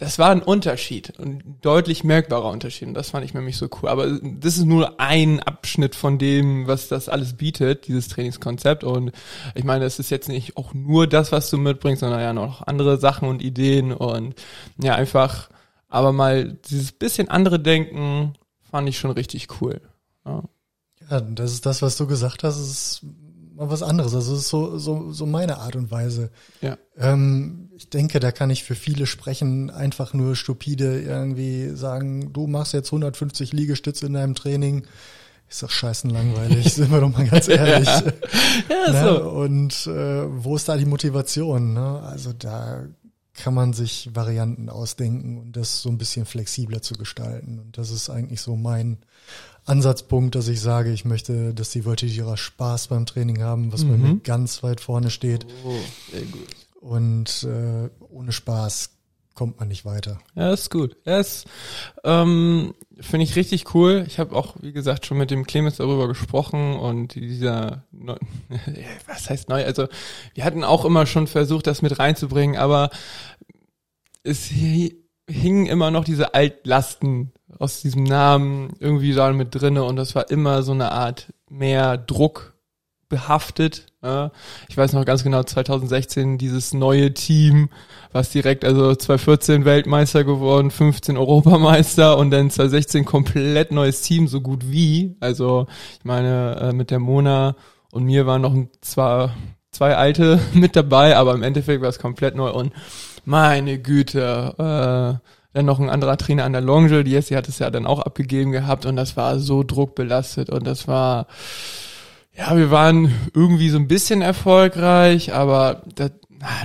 [0.00, 3.90] das war ein Unterschied, ein deutlich merkbarer Unterschied und das fand ich nämlich so cool.
[3.90, 9.12] Aber das ist nur ein Abschnitt von dem, was das alles bietet, dieses Trainingskonzept und
[9.54, 12.66] ich meine, es ist jetzt nicht auch nur das, was du mitbringst, sondern ja noch
[12.66, 14.34] andere Sachen und Ideen und
[14.82, 15.50] ja, einfach,
[15.88, 18.32] aber mal dieses bisschen andere Denken
[18.70, 19.82] fand ich schon richtig cool.
[20.24, 20.42] Ja.
[21.10, 23.02] Ja, das ist das, was du gesagt hast, ist
[23.54, 24.14] mal was anderes.
[24.14, 26.30] Also es ist so, so, so meine Art und Weise.
[26.62, 26.78] Ja.
[26.96, 32.46] Ähm, ich denke, da kann ich für viele sprechen, einfach nur stupide irgendwie sagen, du
[32.46, 34.86] machst jetzt 150 Liegestütze in deinem Training.
[35.48, 37.88] Ist doch scheißen langweilig, sind wir doch mal ganz ehrlich.
[38.68, 39.02] Ja, ne?
[39.02, 39.30] so.
[39.30, 41.72] Und äh, wo ist da die Motivation?
[41.72, 42.00] Ne?
[42.02, 42.84] Also da
[43.32, 47.58] kann man sich Varianten ausdenken und das so ein bisschen flexibler zu gestalten.
[47.60, 48.98] Und das ist eigentlich so mein
[49.64, 53.96] Ansatzpunkt, dass ich sage, ich möchte, dass die Voltigierer Spaß beim Training haben, was bei
[53.96, 54.02] Mhm.
[54.02, 55.46] mir ganz weit vorne steht.
[55.64, 55.72] Oh,
[56.12, 56.46] sehr gut.
[56.80, 58.96] Und äh, ohne Spaß
[59.34, 60.18] kommt man nicht weiter.
[60.34, 60.96] Ja, ist gut.
[61.04, 61.46] Ja, ist,
[62.04, 64.04] ähm, finde ich richtig cool.
[64.06, 68.16] Ich habe auch, wie gesagt, schon mit dem Clemens darüber gesprochen und dieser, neu,
[69.06, 69.64] was heißt neu?
[69.64, 69.86] Also
[70.34, 72.90] wir hatten auch immer schon versucht, das mit reinzubringen, aber
[74.22, 74.96] es hi-
[75.28, 80.30] hingen immer noch diese Altlasten aus diesem Namen irgendwie da mit drinne und das war
[80.30, 82.54] immer so eine Art mehr Druck
[83.08, 83.86] behaftet.
[84.02, 84.30] Ja.
[84.68, 87.68] Ich weiß noch ganz genau, 2016 dieses neue Team,
[88.12, 94.40] was direkt, also 2014 Weltmeister geworden, 15 Europameister und dann 2016 komplett neues Team, so
[94.40, 95.16] gut wie.
[95.20, 95.66] Also
[95.98, 97.56] ich meine, äh, mit der Mona
[97.92, 99.34] und mir waren noch zwar
[99.70, 102.72] zwei alte mit dabei, aber im Endeffekt war es komplett neu und
[103.24, 107.58] meine Güte, äh, dann noch ein anderer Trainer an der Longe, die Jessie hat es
[107.58, 111.26] ja dann auch abgegeben gehabt und das war so druckbelastet und das war,
[112.36, 116.12] ja, wir waren irgendwie so ein bisschen erfolgreich, aber das,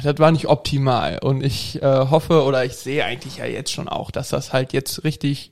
[0.03, 1.19] das war nicht optimal.
[1.19, 4.73] Und ich äh, hoffe oder ich sehe eigentlich ja jetzt schon auch, dass das halt
[4.73, 5.51] jetzt richtig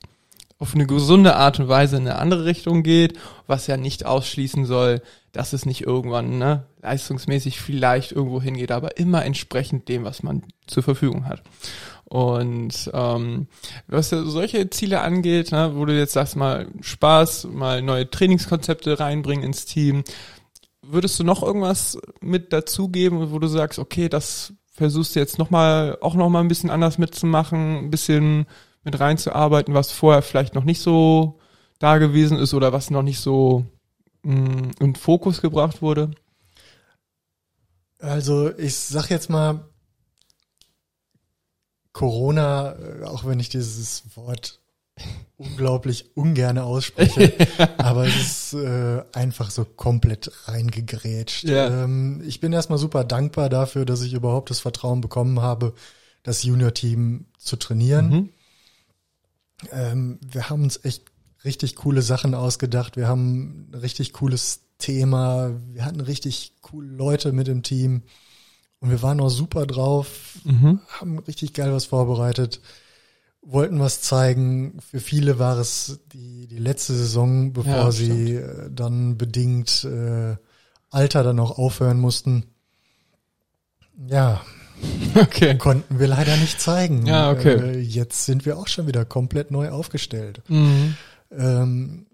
[0.58, 4.64] auf eine gesunde Art und Weise in eine andere Richtung geht, was ja nicht ausschließen
[4.66, 10.22] soll, dass es nicht irgendwann ne, leistungsmäßig vielleicht irgendwo hingeht, aber immer entsprechend dem, was
[10.22, 11.42] man zur Verfügung hat.
[12.14, 13.48] Und ähm,
[13.88, 19.44] was solche Ziele angeht, ne, wo du jetzt sagst, mal Spaß, mal neue Trainingskonzepte reinbringen
[19.44, 20.04] ins Team,
[20.80, 25.50] würdest du noch irgendwas mit dazugeben, wo du sagst, okay, das versuchst du jetzt noch
[25.50, 28.46] auch noch mal ein bisschen anders mitzumachen, ein bisschen
[28.84, 31.40] mit reinzuarbeiten, was vorher vielleicht noch nicht so
[31.80, 33.66] da gewesen ist oder was noch nicht so
[34.22, 36.12] mh, in Fokus gebracht wurde?
[37.98, 39.64] Also ich sag jetzt mal,
[41.94, 44.60] Corona, äh, auch wenn ich dieses Wort
[45.36, 47.32] unglaublich ungern ausspreche,
[47.78, 51.44] aber es ist äh, einfach so komplett reingegrätscht.
[51.44, 51.84] Ja.
[51.84, 55.72] Ähm, ich bin erstmal super dankbar dafür, dass ich überhaupt das Vertrauen bekommen habe,
[56.22, 58.10] das Junior-Team zu trainieren.
[58.10, 58.28] Mhm.
[59.72, 61.04] Ähm, wir haben uns echt
[61.44, 62.96] richtig coole Sachen ausgedacht.
[62.96, 65.52] Wir haben ein richtig cooles Thema.
[65.70, 68.02] Wir hatten richtig coole Leute mit im Team.
[68.84, 70.78] Und wir waren auch super drauf, mhm.
[71.00, 72.60] haben richtig geil was vorbereitet,
[73.40, 74.78] wollten was zeigen.
[74.90, 80.36] Für viele war es die, die letzte Saison, bevor ja, sie äh, dann bedingt äh,
[80.90, 82.44] Alter dann auch aufhören mussten.
[84.06, 84.42] Ja,
[85.14, 85.56] okay.
[85.56, 87.06] konnten wir leider nicht zeigen.
[87.06, 87.54] Ja, okay.
[87.54, 90.42] Äh, jetzt sind wir auch schon wieder komplett neu aufgestellt.
[90.48, 90.94] Mhm.
[91.30, 92.06] Ähm,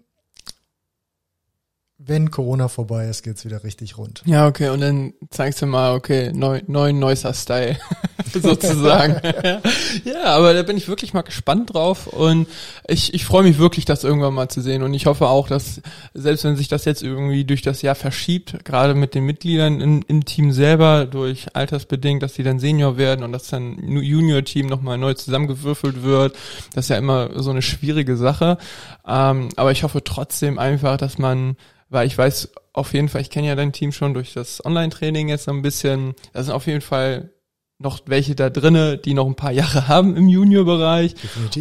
[2.05, 4.23] wenn Corona vorbei ist, geht's wieder richtig rund.
[4.25, 7.77] Ja, okay, und dann zeigst du mal, okay, neu, neuen Neusser Style,
[8.33, 9.21] sozusagen.
[10.03, 12.47] ja, aber da bin ich wirklich mal gespannt drauf und
[12.87, 15.81] ich, ich freue mich wirklich, das irgendwann mal zu sehen und ich hoffe auch, dass
[16.13, 20.03] selbst wenn sich das jetzt irgendwie durch das Jahr verschiebt, gerade mit den Mitgliedern im,
[20.07, 24.97] im Team selber, durch altersbedingt, dass die dann Senior werden und dass dann Junior-Team nochmal
[24.97, 26.35] neu zusammengewürfelt wird,
[26.73, 28.57] das ist ja immer so eine schwierige Sache,
[29.07, 31.57] ähm, aber ich hoffe trotzdem einfach, dass man
[31.91, 35.27] weil ich weiß auf jeden Fall, ich kenne ja dein Team schon durch das Online-Training
[35.27, 37.31] jetzt so ein bisschen, da sind auf jeden Fall
[37.77, 41.15] noch welche da drinne, die noch ein paar Jahre haben im Junior-Bereich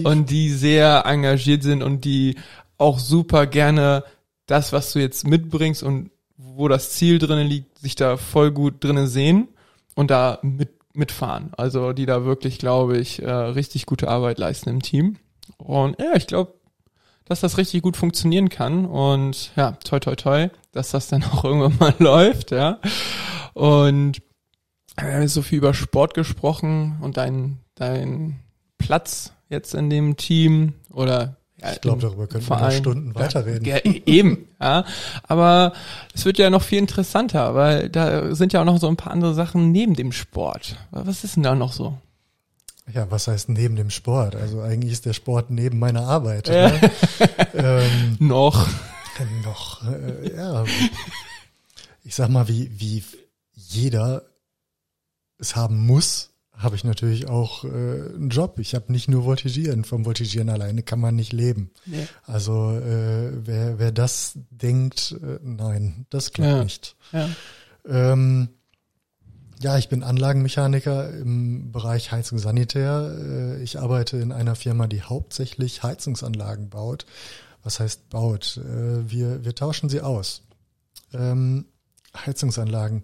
[0.04, 2.36] und die sehr engagiert sind und die
[2.78, 4.04] auch super gerne
[4.46, 8.82] das, was du jetzt mitbringst und wo das Ziel drinnen liegt, sich da voll gut
[8.84, 9.48] drinnen sehen
[9.94, 11.50] und da mit, mitfahren.
[11.56, 15.16] Also die da wirklich, glaube ich, äh, richtig gute Arbeit leisten im Team.
[15.58, 16.54] Und ja, ich glaube,
[17.30, 21.44] dass das richtig gut funktionieren kann und ja, toi toi toi, dass das dann auch
[21.44, 22.80] irgendwann mal läuft, ja.
[23.54, 24.20] Und
[24.96, 28.40] wir haben jetzt so viel über Sport gesprochen und dein, dein
[28.78, 33.64] Platz jetzt in dem Team oder ja, ich glaube, darüber können wir Stunden weiterreden.
[33.64, 34.84] Ja, e-, eben, ja.
[35.22, 35.72] Aber
[36.12, 39.12] es wird ja noch viel interessanter, weil da sind ja auch noch so ein paar
[39.12, 40.76] andere Sachen neben dem Sport.
[40.90, 41.96] Was ist denn da noch so?
[42.92, 44.36] Ja, was heißt neben dem Sport?
[44.36, 46.48] Also eigentlich ist der Sport neben meiner Arbeit.
[46.48, 46.70] Ja.
[46.70, 46.90] Ne?
[47.54, 48.68] ähm, noch.
[49.44, 50.64] Noch, äh, ja.
[52.04, 53.04] Ich sag mal, wie, wie
[53.52, 54.22] jeder
[55.38, 58.58] es haben muss, habe ich natürlich auch äh, einen Job.
[58.58, 59.84] Ich habe nicht nur Voltigieren.
[59.84, 61.70] Vom Voltigieren alleine kann man nicht leben.
[61.86, 62.06] Nee.
[62.24, 66.62] Also äh, wer, wer das denkt, äh, nein, das klappt ja.
[66.64, 66.96] nicht.
[67.12, 67.28] Ja.
[67.86, 68.48] Ähm,
[69.62, 73.14] ja, ich bin Anlagenmechaniker im Bereich Heizung Sanitär.
[73.18, 77.04] Äh, ich arbeite in einer Firma, die hauptsächlich Heizungsanlagen baut.
[77.62, 78.56] Was heißt baut?
[78.56, 80.42] Äh, wir, wir tauschen sie aus.
[81.12, 81.66] Ähm,
[82.16, 83.02] Heizungsanlagen.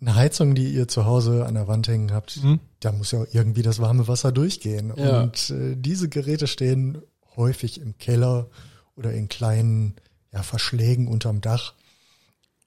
[0.00, 2.58] Eine Heizung, die ihr zu Hause an der Wand hängen habt, mhm.
[2.80, 4.92] da muss ja irgendwie das warme Wasser durchgehen.
[4.96, 5.20] Ja.
[5.20, 7.02] Und äh, diese Geräte stehen
[7.36, 8.48] häufig im Keller
[8.96, 9.94] oder in kleinen
[10.32, 11.74] ja, Verschlägen unterm Dach.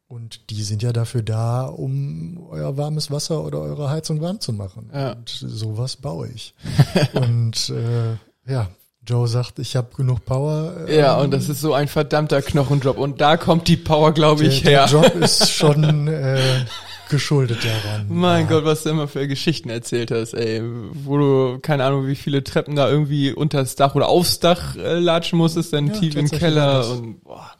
[0.07, 4.53] Und die sind ja dafür da, um euer warmes Wasser oder eure Heizung warm zu
[4.53, 4.91] machen.
[4.93, 5.13] Ja.
[5.13, 6.53] Und sowas baue ich.
[7.13, 8.69] und äh, ja,
[9.05, 10.85] Joe sagt, ich habe genug Power.
[10.87, 12.97] Ähm, ja, und das ist so ein verdammter Knochenjob.
[12.97, 14.87] Und da kommt die Power, glaube ich, her.
[14.87, 16.65] Der Job ist schon äh,
[17.09, 18.05] geschuldet daran.
[18.09, 18.49] Mein ja.
[18.49, 20.61] Gott, was du immer für Geschichten erzählt hast, ey.
[20.93, 24.77] Wo du, keine Ahnung, wie viele Treppen da irgendwie unter das Dach oder aufs Dach
[24.77, 27.51] äh, latschen musstest, dann ja, tief im Keller und boah.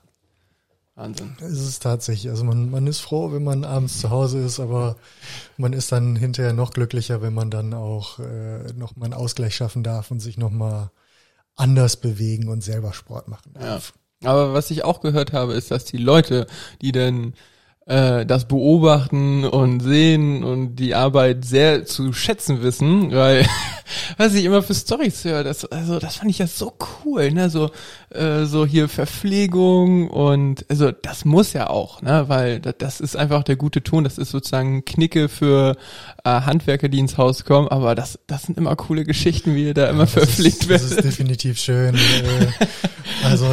[0.96, 1.36] Wahnsinn.
[1.40, 4.96] Es ist tatsächlich, also man, man ist froh, wenn man abends zu Hause ist, aber
[5.58, 9.56] man ist dann hinterher noch glücklicher, wenn man dann auch äh, noch mal einen Ausgleich
[9.56, 10.92] schaffen darf und sich noch mal
[11.56, 13.94] anders bewegen und selber Sport machen darf.
[14.22, 14.30] Ja.
[14.32, 16.48] Aber was ich auch gehört habe, ist, dass die Leute,
[16.82, 17.34] die denn
[17.86, 23.46] äh, das beobachten und sehen und die Arbeit sehr zu schätzen wissen, weil
[24.18, 27.50] was ich immer für Storys höre, das also das fand ich ja so cool, ne,
[27.50, 27.72] so
[28.10, 33.18] äh, so hier Verpflegung und also das muss ja auch, ne, weil das, das ist
[33.18, 35.76] einfach der gute Ton, das ist sozusagen Knicke für
[36.24, 39.74] äh, Handwerker, die ins Haus kommen, aber das das sind immer coole Geschichten, wie ihr
[39.74, 40.86] da immer ja, verpflegt werdet.
[40.86, 41.96] Das ist definitiv schön.
[41.96, 42.48] Äh,
[43.26, 43.48] also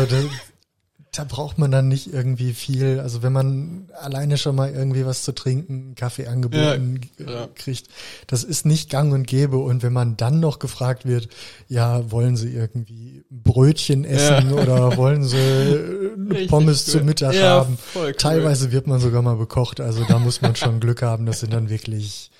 [1.12, 3.00] da braucht man dann nicht irgendwie viel.
[3.00, 7.48] Also wenn man alleine schon mal irgendwie was zu trinken, Kaffee angeboten ja, ja.
[7.54, 7.88] kriegt,
[8.28, 9.58] das ist nicht gang und gäbe.
[9.58, 11.28] Und wenn man dann noch gefragt wird,
[11.68, 14.62] ja, wollen Sie irgendwie Brötchen essen ja.
[14.62, 17.00] oder wollen Sie Richtig Pommes cool.
[17.00, 17.78] zu Mittag haben?
[17.94, 18.12] Cool.
[18.12, 19.80] Teilweise wird man sogar mal bekocht.
[19.80, 21.26] Also da muss man schon Glück haben.
[21.26, 22.30] Das sind dann wirklich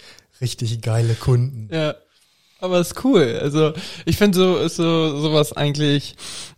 [0.41, 1.69] richtig geile Kunden.
[1.75, 1.97] Ja.
[2.61, 3.39] Aber ist cool.
[3.41, 3.73] Also
[4.05, 6.15] ich finde so ist so sowas eigentlich,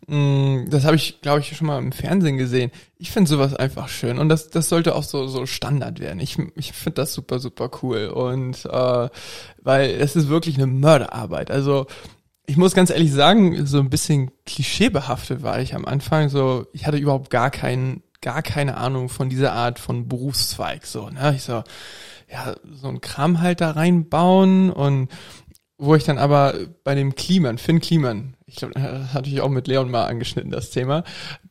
[0.09, 2.71] mh, mm, das habe ich glaube ich schon mal im Fernsehen gesehen.
[2.99, 6.21] Ich finde sowas einfach schön und das das sollte auch so so Standard werden.
[6.21, 9.09] Ich ich finde das super super cool und äh,
[9.63, 11.51] weil es ist wirklich eine Mörderarbeit.
[11.51, 11.87] Also
[12.47, 16.29] ich muss ganz ehrlich sagen, so ein bisschen klischeebehaftet war ich am Anfang.
[16.29, 20.87] So ich hatte überhaupt gar keinen gar keine Ahnung von dieser Art von Berufszweig.
[20.87, 21.63] So ne, ich so
[22.33, 25.09] ja so ein Kram halt da reinbauen und
[25.83, 28.81] wo ich dann aber bei dem Kliman, Finn Kliman, ich glaube,
[29.13, 31.03] hatte ich auch mit Leon mal angeschnitten, das Thema,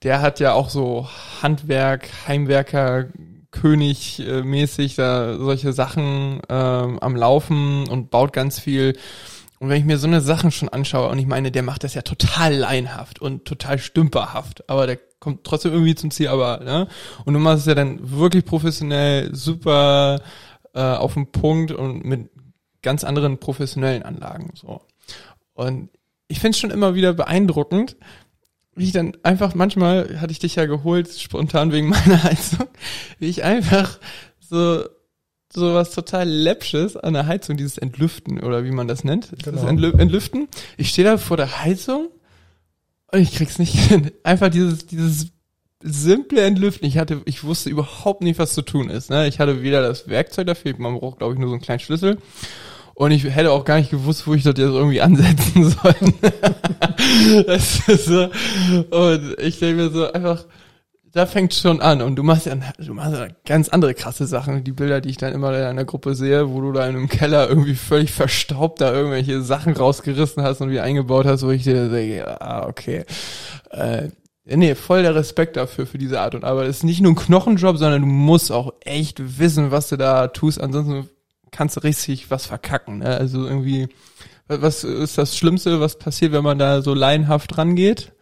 [0.04, 1.10] der hat ja auch so
[1.42, 3.08] Handwerk, Heimwerker,
[3.52, 8.98] König äh, mäßig da solche Sachen ähm, am Laufen und baut ganz viel.
[9.60, 11.94] Und wenn ich mir so eine Sachen schon anschaue, und ich meine, der macht das
[11.94, 16.88] ja total laienhaft und total stümperhaft, aber der kommt trotzdem irgendwie zum Ziel, aber, ne?
[17.26, 20.22] Und du machst es ja dann wirklich professionell, super
[20.74, 22.30] äh, auf den Punkt und mit
[22.82, 24.52] ganz anderen professionellen Anlagen.
[24.56, 24.82] so.
[25.54, 25.90] Und
[26.28, 27.98] ich finde es schon immer wieder beeindruckend,
[28.76, 32.68] wie ich dann einfach manchmal hatte ich dich ja geholt spontan wegen meiner Heizung,
[33.20, 34.00] wie ich einfach
[34.40, 34.84] so
[35.54, 39.58] so was total läppsches an der Heizung, dieses Entlüften oder wie man das nennt, genau.
[39.58, 40.48] das Entlü Entlüften.
[40.78, 42.08] Ich stehe da vor der Heizung
[43.12, 44.12] und ich krieg's nicht hin.
[44.24, 45.28] Einfach dieses dieses
[45.84, 46.88] simple Entlüften.
[46.88, 49.10] Ich hatte, ich wusste überhaupt nicht, was zu tun ist.
[49.10, 49.28] Ne?
[49.28, 52.18] Ich hatte weder das Werkzeug dafür, man braucht glaube ich nur so einen kleinen Schlüssel
[53.02, 55.96] und ich hätte auch gar nicht gewusst, wo ich das jetzt irgendwie ansetzen soll.
[57.98, 58.30] so,
[58.96, 60.46] und ich denke mir so einfach,
[61.12, 64.64] da fängt schon an und du machst ja, du machst ja ganz andere krasse Sachen.
[64.64, 67.10] Die Bilder, die ich dann immer in einer Gruppe sehe, wo du da in einem
[67.10, 71.64] Keller irgendwie völlig verstaubt da irgendwelche Sachen rausgerissen hast und wie eingebaut hast, wo ich
[71.64, 73.06] dir denke, ah, okay.
[73.72, 74.10] Äh,
[74.46, 76.68] nee, voll der Respekt dafür, für diese Art und Arbeit.
[76.68, 80.28] Es ist nicht nur ein Knochenjob, sondern du musst auch echt wissen, was du da
[80.28, 80.62] tust.
[80.62, 81.10] Ansonsten
[81.52, 83.00] kannst du richtig was verkacken.
[83.00, 83.08] Ne?
[83.08, 83.90] Also irgendwie,
[84.48, 88.14] was ist das Schlimmste, was passiert, wenn man da so laienhaft rangeht?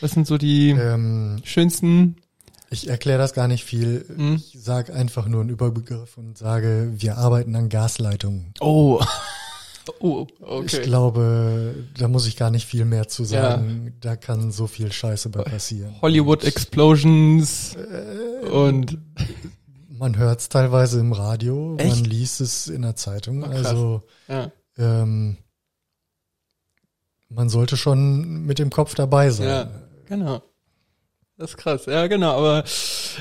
[0.00, 2.16] Was sind so die ähm, schönsten?
[2.70, 4.04] Ich erkläre das gar nicht viel.
[4.14, 4.36] Hm?
[4.36, 8.52] Ich sage einfach nur einen Überbegriff und sage, wir arbeiten an Gasleitungen.
[8.60, 9.00] Oh.
[9.98, 10.64] Oh, okay.
[10.64, 13.82] Ich glaube, da muss ich gar nicht viel mehr zu sagen.
[13.84, 13.92] Ja.
[14.00, 15.94] Da kann so viel Scheiße bei passieren.
[16.00, 18.96] Hollywood Explosions äh, und
[19.98, 21.96] man hört es teilweise im Radio, Echt?
[21.96, 23.42] man liest es in der Zeitung.
[23.42, 24.50] Oh, also ja.
[24.76, 25.36] ähm,
[27.28, 29.48] man sollte schon mit dem Kopf dabei sein.
[29.48, 29.70] Ja,
[30.06, 30.42] genau.
[31.36, 32.62] Das ist krass, ja genau, aber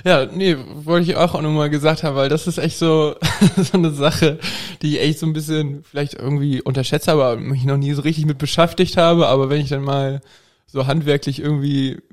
[0.05, 3.15] ja, nee, wollte ich auch, auch nochmal gesagt haben, weil das ist echt so,
[3.57, 4.38] so eine Sache,
[4.83, 8.27] die ich echt so ein bisschen vielleicht irgendwie unterschätze, aber mich noch nie so richtig
[8.27, 10.21] mit beschäftigt habe, aber wenn ich dann mal
[10.67, 12.03] so handwerklich irgendwie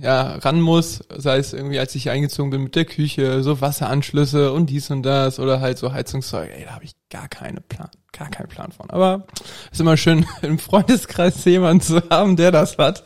[0.00, 4.52] ja, ran muss, sei es irgendwie, als ich eingezogen bin mit der Küche, so Wasseranschlüsse
[4.52, 7.88] und dies und das oder halt so Heizungszeug, ey, da habe ich gar keine Plan,
[8.12, 8.90] gar keinen Plan von.
[8.90, 9.26] Aber
[9.70, 13.04] ist immer schön, im Freundeskreis jemanden zu haben, der das hat.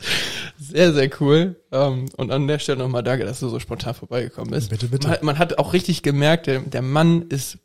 [0.57, 1.61] Sehr, sehr cool.
[1.71, 4.69] Ähm, und an der Stelle nochmal danke, dass du so spontan vorbeigekommen bist.
[4.69, 5.07] Bitte, bitte.
[5.07, 7.59] Man, man hat auch richtig gemerkt, der, der Mann ist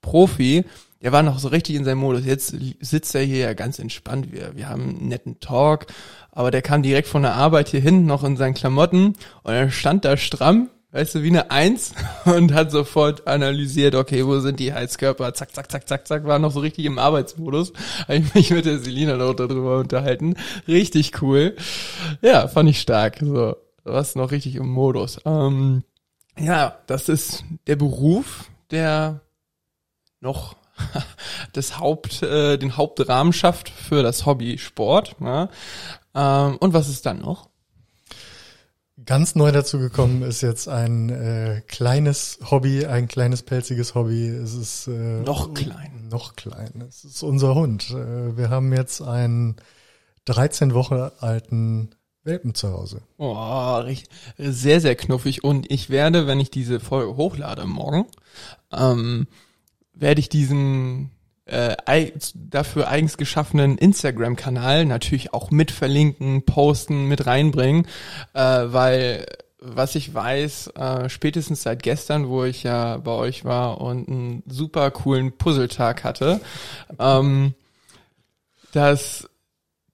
[0.00, 0.64] Profi,
[1.02, 2.24] der war noch so richtig in seinem Modus.
[2.24, 4.32] Jetzt sitzt er hier ja ganz entspannt.
[4.32, 5.86] Wir, wir haben einen netten Talk,
[6.30, 9.70] aber der kam direkt von der Arbeit hier hin, noch in seinen Klamotten und er
[9.70, 11.92] stand da stramm, weißt du, wie eine Eins
[12.24, 16.38] und hat sofort analysiert, okay, wo sind die Heizkörper, zack, zack, zack, zack, zack, war
[16.38, 17.72] noch so richtig im Arbeitsmodus.
[18.08, 20.36] Habe ich mich mit der Selina noch darüber unterhalten.
[20.68, 21.56] Richtig cool.
[22.20, 23.18] Ja, fand ich stark.
[23.20, 25.20] So, was noch richtig im Modus.
[25.24, 25.82] Ähm,
[26.38, 29.20] ja, das ist der Beruf, der
[30.20, 30.56] noch
[31.52, 35.16] das Haupt, äh, den Hauptrahmen schafft für das Hobby Sport.
[35.20, 35.48] Ja.
[36.14, 37.48] Ähm, und was ist dann noch?
[39.04, 44.28] Ganz neu dazu gekommen ist jetzt ein äh, kleines Hobby, ein kleines pelziges Hobby.
[44.28, 46.08] Es ist äh, noch klein.
[46.10, 46.84] Noch klein.
[46.88, 47.90] Es ist unser Hund.
[47.90, 49.56] Äh, wir haben jetzt einen
[50.26, 53.02] 13 Wochen alten Welpen zu Hause.
[53.16, 53.82] Oh,
[54.38, 55.42] sehr, sehr knuffig.
[55.42, 58.06] Und ich werde, wenn ich diese Folge hochlade morgen,
[58.72, 59.26] ähm,
[59.92, 61.10] werde ich diesen
[61.46, 61.74] äh,
[62.34, 67.86] dafür eigens geschaffenen Instagram-Kanal natürlich auch mit verlinken, posten, mit reinbringen,
[68.34, 69.26] äh, weil
[69.64, 74.42] was ich weiß, äh, spätestens seit gestern, wo ich ja bei euch war und einen
[74.46, 76.40] super coolen Puzzletag hatte,
[76.98, 77.54] ähm,
[78.72, 79.28] dass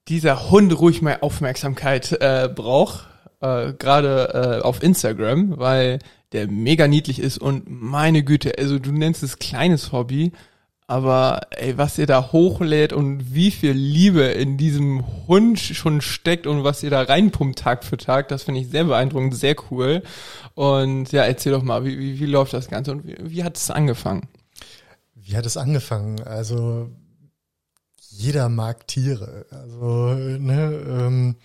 [0.08, 3.06] dieser Hund ruhig mal Aufmerksamkeit äh, braucht,
[3.40, 5.98] äh, gerade äh, auf Instagram, weil
[6.32, 10.32] der mega niedlich ist und meine Güte, also du nennst es kleines Hobby,
[10.86, 16.46] aber ey, was ihr da hochlädt und wie viel Liebe in diesem Hund schon steckt
[16.46, 20.02] und was ihr da reinpumpt Tag für Tag, das finde ich sehr beeindruckend, sehr cool.
[20.54, 23.58] Und ja, erzähl doch mal, wie, wie, wie läuft das Ganze und wie, wie hat
[23.58, 24.28] es angefangen?
[25.14, 26.22] Wie hat es angefangen?
[26.22, 26.88] Also
[28.08, 29.44] jeder mag Tiere.
[29.50, 31.36] Also, ne, ähm,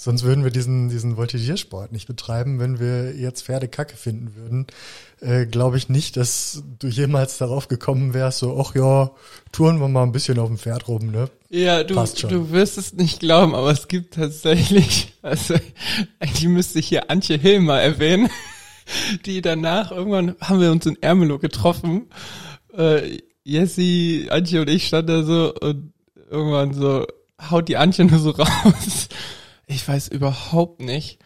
[0.00, 2.60] Sonst würden wir diesen, diesen Voltigiersport nicht betreiben.
[2.60, 4.68] Wenn wir jetzt Pferde kacke finden würden,
[5.20, 9.10] äh, glaube ich nicht, dass du jemals darauf gekommen wärst, so, ach ja,
[9.50, 11.28] touren wir mal ein bisschen auf dem Pferd rum, ne?
[11.50, 11.96] Ja, du,
[12.28, 15.56] du wirst es nicht glauben, aber es gibt tatsächlich, also
[16.20, 18.30] eigentlich müsste ich hier Antje Hill mal erwähnen,
[19.26, 22.06] die danach, irgendwann haben wir uns in Ermelo getroffen,
[22.72, 25.92] äh, Jessie, Antje und ich standen da so und
[26.30, 27.04] irgendwann so,
[27.50, 29.08] haut die Antje nur so raus.
[29.68, 31.18] Ich weiß überhaupt nicht,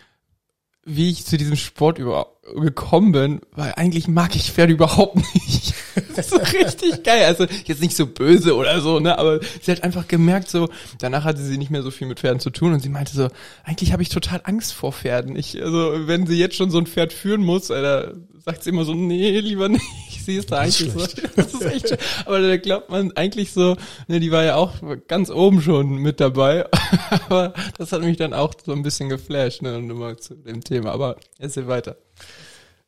[0.84, 5.74] wie ich zu diesem Sport über gekommen bin, weil eigentlich mag ich Pferde überhaupt nicht.
[6.16, 7.24] Das ist so richtig geil.
[7.24, 11.24] Also jetzt nicht so böse oder so, ne, aber sie hat einfach gemerkt so, danach
[11.24, 13.28] hatte sie nicht mehr so viel mit Pferden zu tun und sie meinte so,
[13.64, 15.36] eigentlich habe ich total Angst vor Pferden.
[15.36, 18.84] Ich, also wenn sie jetzt schon so ein Pferd führen muss, Alter, sagt sie immer
[18.84, 20.11] so, nee, lieber nicht.
[20.24, 20.98] Sie ist da eigentlich so.
[21.36, 21.98] Das ist echt schön.
[22.26, 23.76] Aber da glaubt man eigentlich so,
[24.08, 24.74] ne, die war ja auch
[25.08, 26.66] ganz oben schon mit dabei.
[27.28, 30.92] Aber das hat mich dann auch so ein bisschen geflasht, ne, immer zu dem Thema.
[30.92, 31.96] Aber erzähl weiter.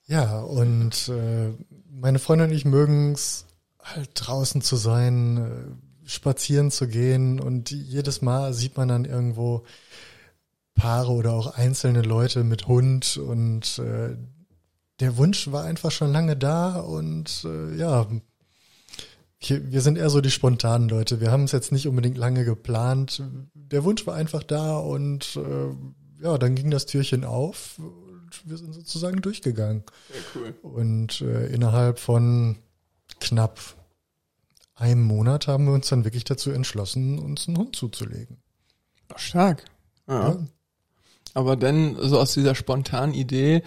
[0.07, 1.53] Ja, und äh,
[1.91, 3.47] meine Freundin und ich mögen es
[3.83, 9.65] halt draußen zu sein, äh, spazieren zu gehen und jedes Mal sieht man dann irgendwo
[10.75, 14.17] Paare oder auch einzelne Leute mit Hund und äh,
[15.01, 18.07] der Wunsch war einfach schon lange da und äh, ja,
[19.47, 21.21] wir sind eher so die spontanen Leute.
[21.21, 23.23] Wir haben es jetzt nicht unbedingt lange geplant.
[23.55, 27.79] Der Wunsch war einfach da und äh, ja, dann ging das Türchen auf
[28.45, 29.85] wir sind sozusagen durchgegangen.
[30.11, 30.55] Sehr cool.
[30.63, 32.59] Und äh, innerhalb von
[33.21, 33.61] knapp
[34.75, 38.39] einem Monat haben wir uns dann wirklich dazu entschlossen, uns einen Hund zuzulegen.
[39.13, 39.65] Ach, stark.
[40.09, 40.29] Ja.
[40.29, 40.47] ja.
[41.35, 43.63] Aber dann so aus dieser spontanen Idee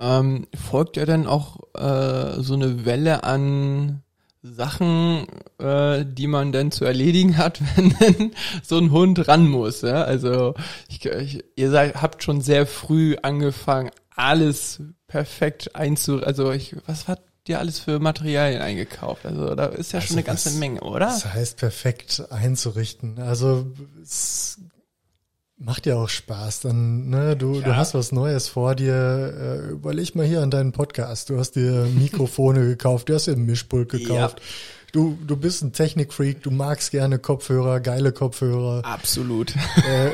[0.00, 4.02] ähm, folgt ja dann auch äh, so eine Welle an
[4.42, 5.26] Sachen,
[5.58, 8.32] äh, die man dann zu erledigen hat, wenn denn
[8.62, 9.82] so ein Hund ran muss.
[9.82, 10.02] Ja?
[10.02, 10.54] Also
[10.88, 16.22] ich, ich, ihr seid, habt schon sehr früh angefangen, alles perfekt einzu...
[16.22, 19.26] Also ich, was hat dir alles für Materialien eingekauft?
[19.26, 21.06] Also da ist ja also schon eine ganze Menge, oder?
[21.06, 23.18] Das heißt perfekt einzurichten.
[23.18, 23.66] Also
[24.02, 24.58] es
[25.60, 26.60] macht ja auch Spaß.
[26.60, 27.60] Dann, ne, du, ja.
[27.60, 29.64] du hast was Neues vor dir.
[29.68, 31.30] Äh, überleg mal hier an deinen Podcast.
[31.30, 34.40] Du hast dir Mikrofone gekauft, du hast dir ein Mischpult gekauft.
[34.40, 34.46] Ja.
[34.92, 38.84] Du, du bist ein Technikfreak, du magst gerne Kopfhörer, geile Kopfhörer.
[38.84, 39.54] Absolut.
[39.76, 40.10] Äh,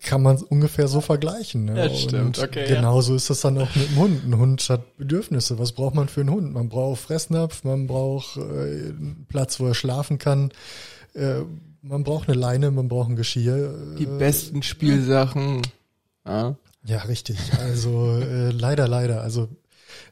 [0.00, 1.66] kann man ungefähr so vergleichen.
[1.66, 1.76] Ne?
[1.76, 2.38] Ja, stimmt.
[2.38, 3.16] Okay, genauso ja.
[3.16, 4.24] ist das dann auch mit dem Hund.
[4.24, 5.58] Ein Hund hat Bedürfnisse.
[5.58, 6.54] Was braucht man für einen Hund?
[6.54, 10.50] Man braucht Fressnapf, man braucht äh, einen Platz, wo er schlafen kann.
[11.82, 13.94] Man braucht eine Leine, man braucht ein Geschirr.
[13.98, 15.62] Die äh, besten Spielsachen.
[16.26, 16.56] Ja.
[16.84, 17.38] ja, richtig.
[17.58, 19.22] Also äh, leider, leider.
[19.22, 19.48] Also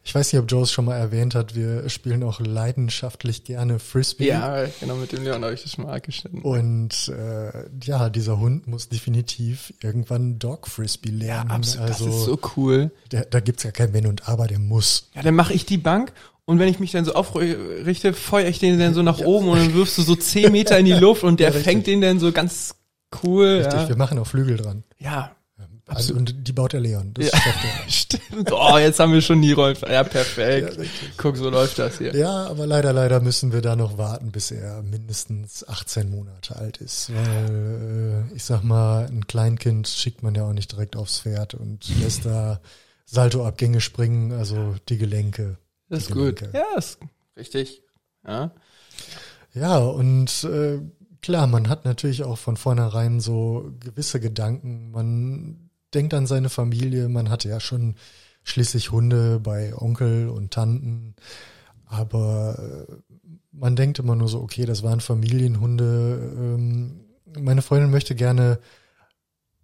[0.05, 3.79] ich weiß nicht, ob Joe es schon mal erwähnt hat, wir spielen auch leidenschaftlich gerne
[3.79, 4.29] Frisbee.
[4.29, 6.43] Ja, genau, mit dem Leon habe ich das schon mal abgeschnitten.
[6.43, 11.51] Und äh, ja, dieser Hund muss definitiv irgendwann Dog Frisbee lernen.
[11.51, 12.91] Ja, absolut, also, das ist so cool.
[13.11, 15.11] Der, da gibt's ja kein Wenn und Aber, der muss.
[15.15, 16.13] Ja, dann mache ich die Bank
[16.47, 19.27] und wenn ich mich dann so aufrichte, feuer ich den dann so nach ja.
[19.27, 21.87] oben und dann wirfst du so zehn Meter in die Luft und der ja, fängt
[21.87, 22.77] den dann so ganz
[23.23, 23.63] cool.
[23.65, 23.89] Richtig, ja.
[23.89, 24.85] wir machen auch Flügel dran.
[24.99, 25.37] Ja,
[25.89, 27.15] also, und die baut der Leon.
[27.15, 27.39] Das ja,
[27.89, 28.51] stimmt.
[28.51, 29.83] Oh, jetzt haben wir schon die Rolf.
[29.83, 30.79] Ja, perfekt.
[31.17, 32.15] Guck, so läuft das hier.
[32.15, 36.79] Ja, aber leider, leider müssen wir da noch warten, bis er mindestens 18 Monate alt
[36.79, 37.13] ist.
[37.15, 41.55] Weil, äh, ich sag mal, ein Kleinkind schickt man ja auch nicht direkt aufs Pferd
[41.55, 42.61] und lässt da
[43.05, 45.57] Saltoabgänge springen, also die Gelenke.
[45.89, 46.43] Das ist gut.
[46.53, 46.99] Ja, ist
[47.37, 47.83] richtig.
[48.27, 48.53] Ja.
[49.55, 50.81] Ja, und äh,
[51.23, 54.91] klar, man hat natürlich auch von vornherein so gewisse Gedanken.
[54.91, 57.09] Man denkt an seine Familie.
[57.09, 57.97] Man hatte ja schon
[58.43, 61.15] schließlich Hunde bei Onkel und Tanten.
[61.87, 63.15] Aber äh,
[63.53, 66.33] man denkt immer nur so, okay, das waren Familienhunde.
[66.37, 67.01] Ähm,
[67.39, 68.59] meine Freundin möchte gerne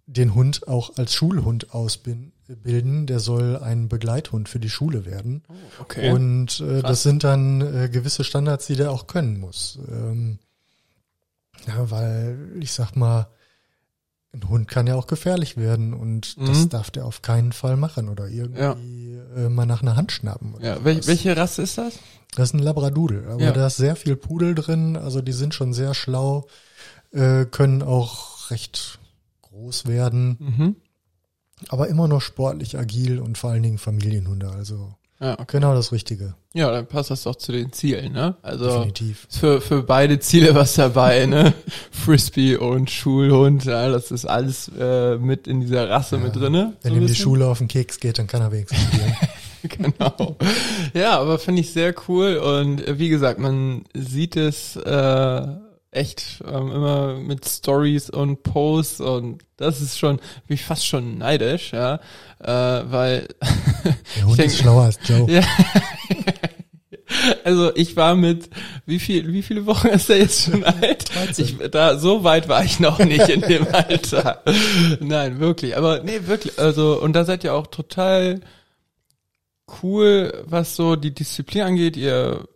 [0.05, 1.73] den Hund auch als Schulhund
[2.49, 3.07] ausbilden.
[3.07, 5.43] Der soll ein Begleithund für die Schule werden.
[5.47, 6.11] Oh, okay.
[6.11, 9.79] Und äh, das sind dann äh, gewisse Standards, die der auch können muss.
[9.89, 10.39] Ähm,
[11.67, 13.27] ja, weil ich sag mal,
[14.33, 16.47] ein Hund kann ja auch gefährlich werden und mhm.
[16.47, 19.45] das darf der auf keinen Fall machen oder irgendwie ja.
[19.45, 20.55] äh, mal nach einer Hand schnappen.
[20.59, 21.99] ja, wel welche Rasse ist das?
[22.35, 23.51] Das ist ein Labradudel, aber ja.
[23.51, 26.47] da ist sehr viel Pudel drin, also die sind schon sehr schlau,
[27.11, 28.97] äh, können auch recht
[29.43, 30.75] groß werden, mhm.
[31.69, 34.93] Aber immer noch sportlich agil und vor allen Dingen Familienhunde, also
[35.23, 35.45] ja, okay.
[35.59, 36.33] Genau das Richtige.
[36.53, 38.35] Ja, dann passt das doch zu den Zielen, ne?
[38.41, 39.25] Also Definitiv.
[39.29, 41.53] für für beide Ziele was dabei, ne?
[41.91, 46.73] Frisbee und Schulhund, ja, das ist alles äh, mit in dieser Rasse ja, mit drinne.
[46.81, 49.15] Wenn so ihm die Schule auf den Keks geht, dann kann er wenigstens spielen.
[49.95, 50.35] genau.
[50.93, 55.47] Ja, aber finde ich sehr cool und äh, wie gesagt, man sieht es äh,
[55.95, 60.17] echt ähm, immer mit Stories und Posts und das ist schon,
[60.47, 61.95] bin ich fast schon neidisch, ja,
[62.39, 62.47] äh,
[62.91, 63.27] weil
[64.15, 65.29] der Hund denk, ist schlauer als Joe.
[65.31, 65.43] Ja,
[67.43, 68.49] also ich war mit
[68.85, 71.05] wie viel wie viele Wochen ist er jetzt schon alt?
[71.37, 74.43] Ich, da so weit war ich noch nicht in dem Alter.
[74.99, 78.41] Nein, wirklich, aber nee, wirklich, also und da seid ihr auch total
[79.81, 81.97] cool, was so die Disziplin angeht.
[81.97, 82.47] Ihr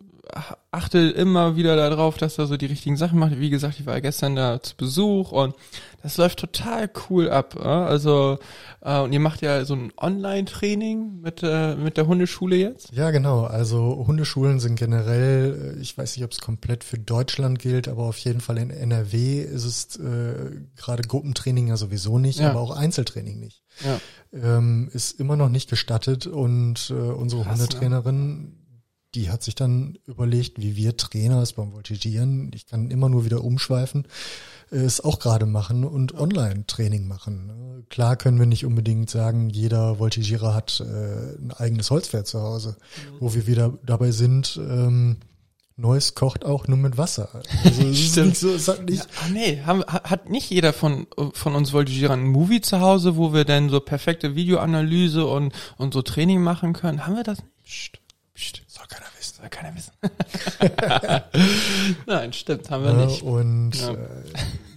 [0.71, 3.39] achte immer wieder darauf, dass er so die richtigen Sachen macht.
[3.39, 5.55] Wie gesagt, ich war gestern da zu Besuch und
[6.03, 7.55] das läuft total cool ab.
[7.59, 8.37] Also
[8.81, 12.91] äh, und ihr macht ja so ein Online-Training mit äh, mit der Hundeschule jetzt?
[12.93, 13.45] Ja, genau.
[13.45, 18.03] Also Hundeschulen sind generell, äh, ich weiß nicht, ob es komplett für Deutschland gilt, aber
[18.03, 22.51] auf jeden Fall in NRW ist es äh, gerade Gruppentraining ja sowieso nicht, ja.
[22.51, 23.63] aber auch Einzeltraining nicht.
[23.83, 23.99] Ja.
[24.33, 28.56] Ähm, ist immer noch nicht gestattet und äh, unsere Krass, Hundetrainerin ja
[29.17, 33.25] die hat sich dann überlegt, wie wir Trainer es beim Voltigieren, ich kann immer nur
[33.25, 34.07] wieder umschweifen,
[34.69, 37.83] es auch gerade machen und Online-Training machen.
[37.89, 42.77] Klar können wir nicht unbedingt sagen, jeder Voltigierer hat äh, ein eigenes Holzpferd zu Hause,
[42.77, 43.15] mhm.
[43.19, 45.17] wo wir wieder dabei sind, ähm,
[45.79, 47.29] Neues kocht auch nur mit Wasser.
[47.63, 48.27] Also Stimmt.
[48.27, 52.61] Nicht so, nicht ja, nee, haben, hat nicht jeder von, von uns Voltigierern ein Movie
[52.61, 57.05] zu Hause, wo wir dann so perfekte Videoanalyse und, und so Training machen können?
[57.05, 57.99] Haben wir das nicht?
[59.47, 59.93] Soll keiner wissen.
[62.05, 63.21] Nein, stimmt, haben wir nicht.
[63.21, 63.93] Und ja.
[63.93, 64.23] Äh,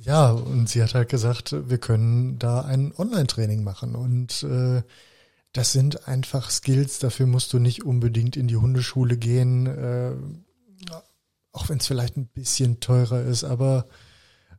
[0.02, 3.94] ja, und sie hat halt gesagt, wir können da ein Online-Training machen.
[3.94, 4.82] Und äh,
[5.52, 10.12] das sind einfach Skills, dafür musst du nicht unbedingt in die Hundeschule gehen, äh,
[11.52, 13.86] auch wenn es vielleicht ein bisschen teurer ist, aber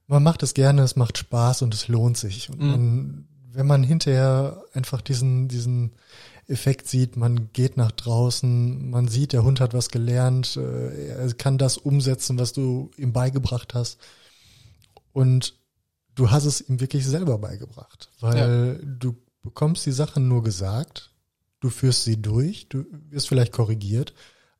[0.07, 2.49] man macht es gerne, es macht Spaß und es lohnt sich.
[2.49, 2.70] Und mhm.
[2.70, 5.93] man, wenn man hinterher einfach diesen, diesen
[6.51, 11.33] Effekt sieht, man geht nach draußen, man sieht, der Hund hat was gelernt, äh, er
[11.33, 13.99] kann das umsetzen, was du ihm beigebracht hast.
[15.13, 15.55] Und
[16.15, 18.85] du hast es ihm wirklich selber beigebracht, weil ja.
[18.99, 21.11] du bekommst die Sachen nur gesagt,
[21.59, 24.13] du führst sie durch, du wirst vielleicht korrigiert,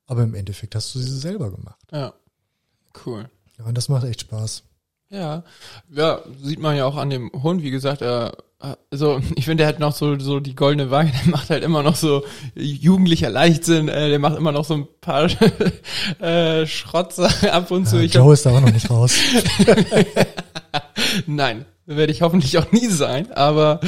[0.08, 1.80] aber im Endeffekt hast du sie selber gemacht.
[1.92, 2.14] Ja,
[3.06, 3.30] cool.
[3.58, 4.64] Ja, und das macht echt Spaß.
[5.10, 5.44] Ja,
[5.90, 8.38] ja, sieht man ja auch an dem Hund, wie gesagt, er
[8.90, 11.84] also ich finde, der hat noch so so die goldene Waage, der macht halt immer
[11.84, 12.24] noch so
[12.56, 15.30] jugendlicher Leichtsinn, äh, der macht immer noch so ein paar
[16.20, 17.98] äh, Schrotzer ab und zu.
[17.98, 19.18] Ja, Joe hab, ist da auch noch nicht raus.
[21.26, 23.80] Nein, werde ich hoffentlich auch nie sein, aber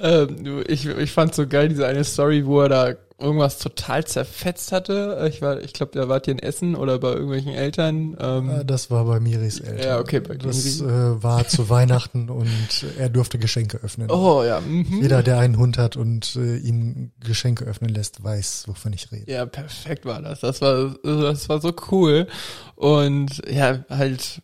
[0.00, 0.26] äh,
[0.66, 5.28] ich, ich fand so geil diese eine Story, wo er da irgendwas total zerfetzt hatte.
[5.32, 8.16] Ich war, ich glaube, der war hier in Essen oder bei irgendwelchen Eltern.
[8.20, 9.86] Ähm ah, das war bei Miris Eltern.
[9.86, 10.20] Ja, okay.
[10.20, 14.10] Bei das äh, war zu Weihnachten und er durfte Geschenke öffnen.
[14.10, 14.60] Oh ja.
[14.60, 15.00] Mhm.
[15.00, 19.30] Jeder, der einen Hund hat und äh, ihm Geschenke öffnen lässt, weiß, wovon ich rede.
[19.30, 20.40] Ja, perfekt war das.
[20.40, 22.26] Das war, das war so cool
[22.74, 24.42] und ja, halt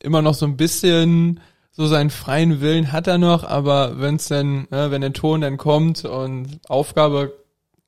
[0.00, 1.40] immer noch so ein bisschen
[1.72, 5.56] so seinen freien Willen hat er noch, aber wenn's denn, ne, wenn der Ton dann
[5.56, 7.32] kommt und Aufgabe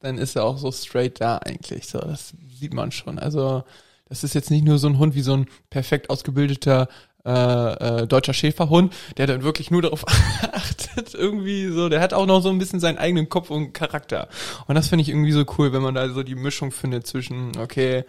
[0.04, 1.86] dann ist er auch so straight da eigentlich.
[1.86, 3.18] So, das sieht man schon.
[3.18, 3.64] Also
[4.08, 6.88] das ist jetzt nicht nur so ein Hund wie so ein perfekt ausgebildeter
[7.24, 10.04] äh, äh, deutscher Schäferhund, der dann wirklich nur darauf
[10.52, 14.28] achtet, irgendwie so, der hat auch noch so ein bisschen seinen eigenen Kopf und Charakter.
[14.66, 17.56] Und das finde ich irgendwie so cool, wenn man da so die Mischung findet zwischen,
[17.56, 18.04] okay,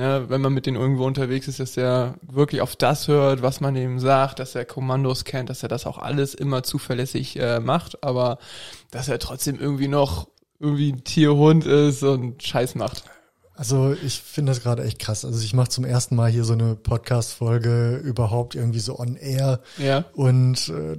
[0.00, 3.60] ne, wenn man mit denen irgendwo unterwegs ist, dass er wirklich auf das hört, was
[3.60, 7.60] man ihm sagt, dass er Kommandos kennt, dass er das auch alles immer zuverlässig äh,
[7.60, 8.38] macht, aber
[8.90, 10.28] dass er trotzdem irgendwie noch
[10.58, 13.04] irgendwie ein Tierhund ist und Scheiß macht.
[13.54, 15.26] Also ich finde das gerade echt krass.
[15.26, 19.60] Also ich mache zum ersten Mal hier so eine Podcast-Folge überhaupt irgendwie so on air.
[19.76, 20.06] Ja.
[20.14, 20.96] Und äh,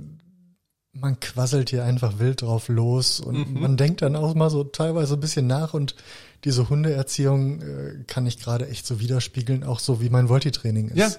[0.93, 3.61] man quasselt hier einfach wild drauf los und mhm.
[3.61, 5.95] man denkt dann auch mal so teilweise ein bisschen nach und
[6.43, 10.97] diese Hundeerziehung äh, kann ich gerade echt so widerspiegeln, auch so wie mein Volti-Training ist.
[10.97, 11.09] Ja.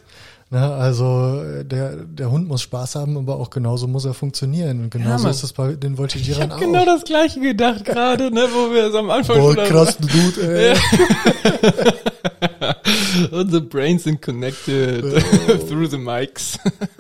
[0.51, 4.85] Na, also äh, der, der Hund muss Spaß haben, aber auch genauso muss er funktionieren.
[4.85, 6.59] Und genauso ja, ist das bei den Voltigierern auch.
[6.59, 9.65] Ich habe genau das gleiche gedacht gerade, ne, wo wir es am Anfang Boah, schon
[9.65, 10.77] krass, Dude, ey.
[13.31, 15.57] Unsere brains sind connected oh.
[15.69, 16.59] through the mics.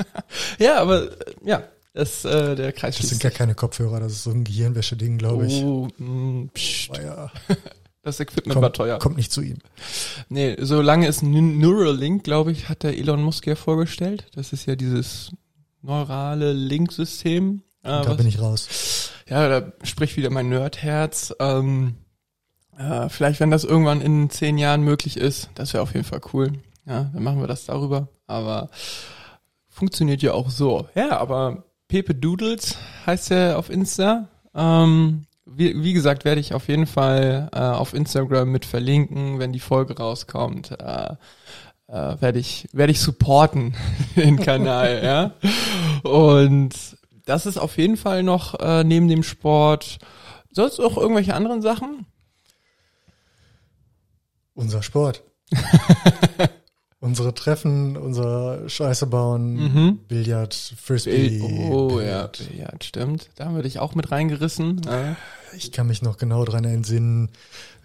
[0.58, 1.08] ja, aber
[1.44, 1.62] ja,
[1.92, 5.46] das, äh, der Kreis Das sind gar keine Kopfhörer, das ist so ein Gehirnwäsche-Ding, glaube
[5.46, 5.62] ich.
[5.62, 6.90] Oh, mm, pst.
[6.90, 7.30] Oh, ja.
[8.02, 8.98] Das Equipment kommt, war teuer.
[8.98, 9.58] Kommt nicht zu ihm.
[10.28, 14.26] Nee, solange es Neuralink, glaube ich, hat der Elon Musk ja vorgestellt.
[14.34, 15.30] Das ist ja dieses
[15.82, 17.62] neurale Link-System.
[17.82, 19.12] Äh, da was, bin ich raus.
[19.28, 21.32] Ja, da spricht wieder mein Nerdherz.
[21.38, 21.94] Ähm,
[22.76, 26.20] äh, vielleicht, wenn das irgendwann in zehn Jahren möglich ist, das wäre auf jeden Fall
[26.32, 26.52] cool.
[26.86, 28.08] Ja, dann machen wir das darüber.
[28.26, 28.68] Aber
[29.68, 30.88] funktioniert ja auch so.
[30.96, 32.76] Ja, aber Pepe Doodles
[33.06, 34.28] heißt er auf Insta.
[34.54, 39.52] Ähm, wie, wie gesagt, werde ich auf jeden Fall äh, auf Instagram mit verlinken, wenn
[39.52, 40.72] die Folge rauskommt.
[40.72, 41.14] Äh,
[41.88, 43.74] äh, werde ich werde ich supporten
[44.16, 45.32] den Kanal, ja.
[46.08, 46.74] Und
[47.24, 49.98] das ist auf jeden Fall noch äh, neben dem Sport.
[50.50, 52.06] Sonst auch irgendwelche anderen Sachen?
[54.54, 55.22] Unser Sport.
[57.02, 59.98] Unsere Treffen, unser Scheiße bauen, Mhm.
[60.06, 61.40] Billard, Frisbee.
[61.42, 62.38] oh Billard.
[62.40, 63.28] ja, Billard, stimmt.
[63.34, 64.80] Da würde ich auch mit reingerissen.
[64.86, 65.16] Ja.
[65.56, 67.28] Ich kann mich noch genau dran entsinnen.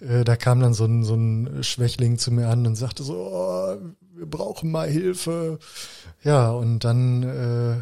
[0.01, 3.15] Äh, da kam dann so ein, so ein Schwächling zu mir an und sagte so,
[3.15, 3.75] oh,
[4.15, 5.57] wir brauchen mal Hilfe.
[6.23, 7.81] Ja, und dann äh,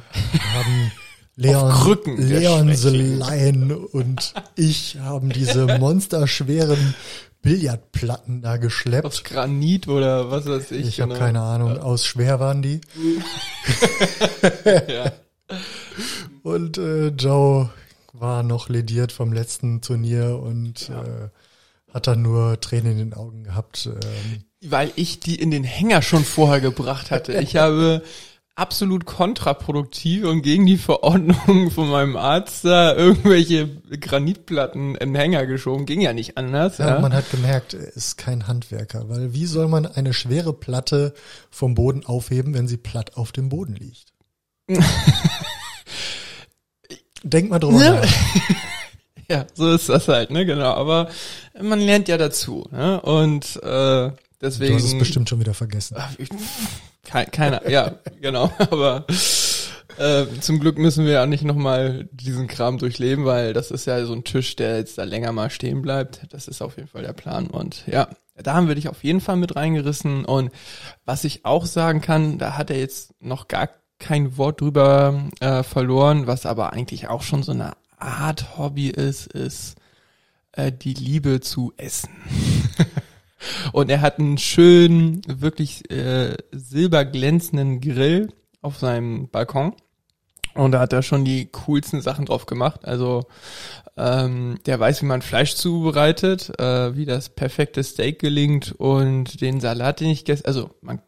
[0.55, 0.91] haben
[1.35, 2.69] Leon, Krücken, Leon.
[2.69, 6.95] Lion und ich haben diese monsterschweren
[7.45, 9.23] Billardplatten da Aus geschleppt.
[9.23, 10.87] Granit oder was weiß ich.
[10.87, 11.23] Ich habe genau.
[11.25, 12.81] keine Ahnung, aus schwer waren die.
[14.87, 15.11] Ja.
[16.43, 17.69] Und äh, Joe
[18.13, 21.03] war noch lediert vom letzten Turnier und Ja.
[21.03, 21.29] äh,
[21.93, 23.87] hat dann nur Tränen in den Augen gehabt.
[23.87, 27.33] Ähm, Weil ich die in den Hänger schon vorher gebracht hatte.
[27.33, 28.01] Ich habe
[28.57, 33.67] absolut kontraproduktiv und gegen die Verordnung von meinem Arzt da irgendwelche
[33.99, 35.85] Granitplatten in den Hänger geschoben.
[35.85, 36.77] Ging ja nicht anders.
[36.77, 40.53] ja, Ja, Man hat gemerkt, er ist kein Handwerker, weil wie soll man eine schwere
[40.53, 41.13] Platte
[41.49, 44.13] vom Boden aufheben, wenn sie platt auf dem Boden liegt?
[47.23, 47.93] Denk mal drüber Ja.
[47.95, 48.07] nach.
[49.29, 50.73] ja, so ist das halt, ne, genau.
[50.73, 51.09] Aber
[51.61, 53.01] man lernt ja dazu, ne?
[53.01, 54.77] Und äh, deswegen.
[54.77, 55.95] Du hast es bestimmt schon wieder vergessen.
[55.99, 56.29] Ach, ich-
[57.05, 58.51] Kein, keiner, ja, genau.
[58.57, 59.05] Aber
[59.97, 64.03] äh, zum Glück müssen wir ja nicht nochmal diesen Kram durchleben, weil das ist ja
[64.05, 66.21] so ein Tisch, der jetzt da länger mal stehen bleibt.
[66.31, 67.47] Das ist auf jeden Fall der Plan.
[67.47, 70.25] Und ja, da haben wir dich auf jeden Fall mit reingerissen.
[70.25, 70.51] Und
[71.05, 75.63] was ich auch sagen kann, da hat er jetzt noch gar kein Wort drüber äh,
[75.63, 79.75] verloren, was aber eigentlich auch schon so eine Art Hobby ist, ist
[80.51, 82.09] äh, die Liebe zu Essen.
[83.73, 88.29] Und er hat einen schönen, wirklich äh, silberglänzenden Grill
[88.61, 89.75] auf seinem Balkon.
[90.55, 92.85] Und da hat er schon die coolsten Sachen drauf gemacht.
[92.85, 93.25] Also
[93.97, 99.59] ähm, der weiß, wie man Fleisch zubereitet, äh, wie das perfekte Steak gelingt und den
[99.59, 101.01] Salat, den ich gestern, also man,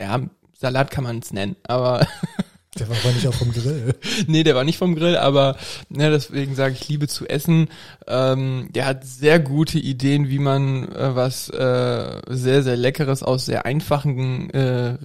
[0.00, 0.20] ja,
[0.52, 2.06] Salat kann man es nennen, aber
[2.78, 3.94] Der war aber nicht auf dem Grill.
[4.26, 5.56] nee, der war nicht vom Grill, aber
[5.90, 7.68] ne, deswegen sage ich Liebe zu essen.
[8.06, 13.44] Ähm, der hat sehr gute Ideen, wie man äh, was äh, sehr, sehr Leckeres aus
[13.44, 14.96] sehr einfachen äh,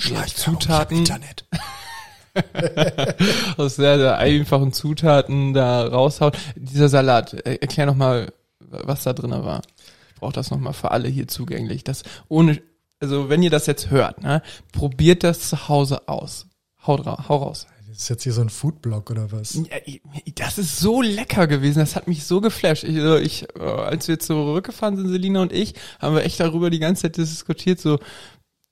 [0.00, 1.44] ja, Zutaten, Internet.
[3.58, 6.36] aus sehr, sehr einfachen Zutaten da raushaut.
[6.56, 9.62] Dieser Salat, äh, erklär noch mal, was da drin war.
[10.08, 11.84] Ich brauche das noch mal für alle hier zugänglich.
[11.84, 12.60] Das ohne,
[12.98, 14.42] also wenn ihr das jetzt hört, ne,
[14.72, 16.46] probiert das zu Hause aus.
[16.86, 17.66] Haut ra hau raus.
[17.88, 19.54] Das ist jetzt hier so ein Foodblog oder was?
[19.54, 19.62] Ja,
[20.34, 22.82] das ist so lecker gewesen, das hat mich so geflasht.
[22.82, 26.70] Ich, äh, ich äh, als wir zurückgefahren sind, Selina und ich, haben wir echt darüber
[26.70, 28.00] die ganze Zeit diskutiert, so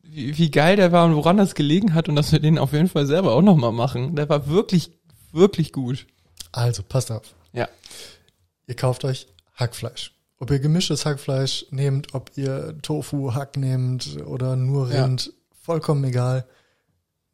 [0.03, 2.73] wie, wie geil der war und woran das gelegen hat und dass wir den auf
[2.73, 4.17] jeden Fall selber auch nochmal machen.
[4.17, 4.91] Der war wirklich,
[5.31, 6.07] wirklich gut.
[6.51, 7.35] Also, passt auf.
[7.53, 7.69] Ja.
[8.67, 10.15] Ihr kauft euch Hackfleisch.
[10.39, 15.05] Ob ihr gemischtes Hackfleisch nehmt, ob ihr Tofu, Hack nehmt oder nur Ja.
[15.05, 15.33] Rind,
[15.63, 16.45] vollkommen egal.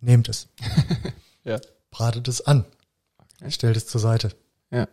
[0.00, 0.48] Nehmt es.
[1.44, 1.58] Ja.
[1.90, 2.66] Bratet es an.
[3.40, 3.50] Okay.
[3.50, 4.32] Stellt es zur Seite.
[4.70, 4.86] Ja.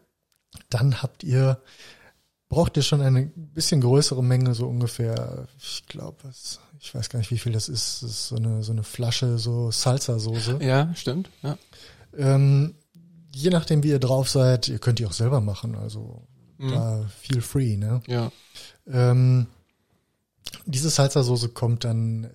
[0.69, 1.59] Dann habt ihr,
[2.47, 6.17] braucht ihr schon eine bisschen größere Menge, so ungefähr, ich glaube,
[6.79, 8.03] ich weiß gar nicht, wie viel das ist.
[8.03, 10.63] Das ist so eine, so eine Flasche, so Salsa-Soße.
[10.63, 11.29] Ja, stimmt.
[11.41, 11.57] Ja.
[12.15, 12.75] Ähm,
[13.33, 16.25] je nachdem, wie ihr drauf seid, ihr könnt die auch selber machen, also
[16.57, 16.69] Mhm.
[16.71, 18.01] da feel free, ne?
[18.07, 18.31] ja.
[18.87, 19.47] Ähm,
[20.65, 22.29] diese Salsa-Soße kommt dann äh,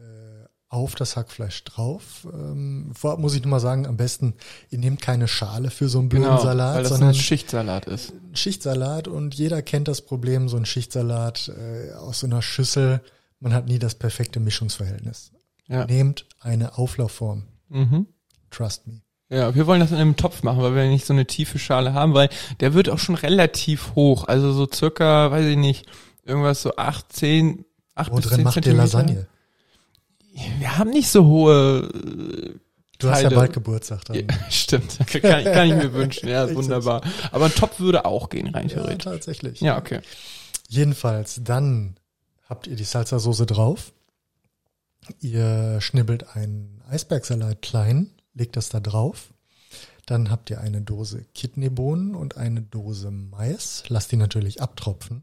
[0.71, 2.27] auf das Hackfleisch drauf.
[2.33, 4.35] Ähm, vorab muss ich nur mal sagen, am besten,
[4.71, 7.87] ihr nehmt keine Schale für so einen blöden Genau, Salat, weil das sondern ein Schichtsalat
[7.87, 8.12] ist.
[8.33, 13.03] Schichtsalat und jeder kennt das Problem, so ein Schichtsalat äh, aus so einer Schüssel,
[13.41, 15.33] man hat nie das perfekte Mischungsverhältnis.
[15.66, 15.87] Ja.
[15.87, 17.43] Nehmt eine Auflaufform.
[17.68, 18.07] Mhm.
[18.51, 19.03] Trust me.
[19.29, 21.95] Ja, wir wollen das in einem Topf machen, weil wir nicht so eine tiefe Schale
[21.95, 22.29] haben, weil
[22.61, 24.25] der wird auch schon relativ hoch.
[24.29, 25.87] Also so circa, weiß ich nicht,
[26.25, 27.64] irgendwas so acht, zehn,
[27.97, 28.83] acht Wo bis drin zehn macht ihr Zentimeter.
[28.83, 29.27] Lasagne?
[30.59, 31.89] Wir haben nicht so hohe.
[31.93, 32.59] äh,
[32.99, 33.37] Du hast ja Teile.
[33.41, 34.16] bald Geburtstag dann.
[34.16, 36.28] Ja, stimmt, kann, kann ich mir wünschen.
[36.28, 37.01] Ja, wunderbar.
[37.33, 39.05] Aber ein Topf würde auch gehen, rein Ja, theoretisch.
[39.05, 39.61] tatsächlich.
[39.62, 40.01] Ja, okay.
[40.68, 41.97] Jedenfalls, dann
[42.47, 43.93] habt ihr die Salsa-Soße drauf.
[45.20, 49.33] Ihr schnibbelt einen Eisbergsalat klein, legt das da drauf.
[50.05, 53.85] Dann habt ihr eine Dose Kidneybohnen und eine Dose Mais.
[53.89, 55.22] Lasst die natürlich abtropfen.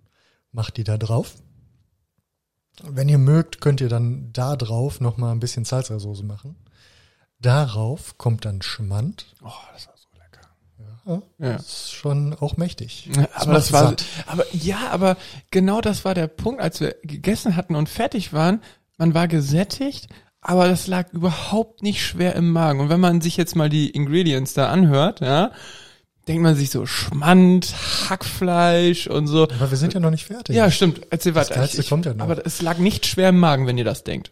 [0.51, 1.35] Macht die da drauf.
[2.83, 6.55] Wenn ihr mögt, könnt ihr dann da drauf nochmal ein bisschen Salsa-Soße machen.
[7.39, 9.27] Darauf kommt dann Schmand.
[9.43, 10.47] Oh, das war so lecker.
[11.05, 11.53] Ja, Ja.
[11.53, 13.09] Das ist schon auch mächtig.
[13.15, 14.05] Ja, aber macht das war, satt.
[14.25, 15.17] aber ja, aber
[15.51, 18.61] genau das war der Punkt, als wir gegessen hatten und fertig waren.
[18.97, 20.07] Man war gesättigt,
[20.41, 22.79] aber das lag überhaupt nicht schwer im Magen.
[22.79, 25.51] Und wenn man sich jetzt mal die Ingredients da anhört, ja,
[26.27, 27.73] denkt man sich so Schmand,
[28.09, 29.43] Hackfleisch und so.
[29.43, 30.55] Aber wir sind ja noch nicht fertig.
[30.55, 31.01] Ja, stimmt.
[31.09, 31.55] Erzähl weiter.
[31.55, 32.23] Geilste kommt ja noch.
[32.23, 34.31] Aber es lag nicht schwer im Magen, wenn ihr das denkt.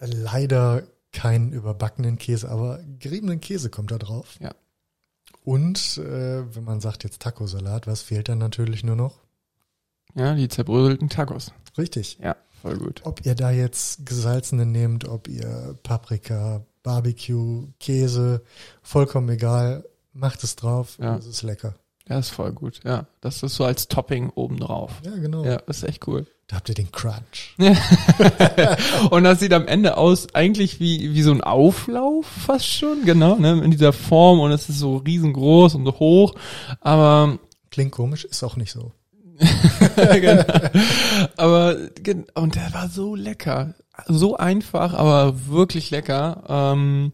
[0.00, 4.36] Leider keinen überbackenen Käse, aber geriebenen Käse kommt da drauf.
[4.40, 4.52] Ja.
[5.44, 9.20] Und äh, wenn man sagt jetzt Tacosalat, was fehlt dann natürlich nur noch?
[10.14, 11.52] Ja, die zerbröselten Tacos.
[11.76, 12.18] Richtig.
[12.22, 13.02] Ja, voll gut.
[13.04, 18.42] Ob ihr da jetzt gesalzene nehmt, ob ihr Paprika, Barbecue, Käse,
[18.82, 19.84] vollkommen egal,
[20.14, 21.16] macht es drauf, Ja.
[21.16, 21.74] es ist lecker.
[22.08, 22.80] Ja, ist voll gut.
[22.84, 24.92] Ja, das ist so als Topping obendrauf.
[25.04, 25.42] Ja, genau.
[25.44, 26.26] Ja, ist echt cool.
[26.48, 27.56] Da habt ihr den Crunch.
[29.10, 33.36] Und das sieht am Ende aus eigentlich wie, wie so ein Auflauf fast schon, genau,
[33.36, 36.34] ne, in dieser Form und es ist so riesengroß und so hoch,
[36.82, 37.38] aber,
[37.70, 38.92] Klingt komisch, ist auch nicht so.
[39.96, 40.44] genau.
[41.38, 41.76] aber,
[42.34, 43.74] und der war so lecker,
[44.06, 47.12] so einfach, aber wirklich lecker, ähm,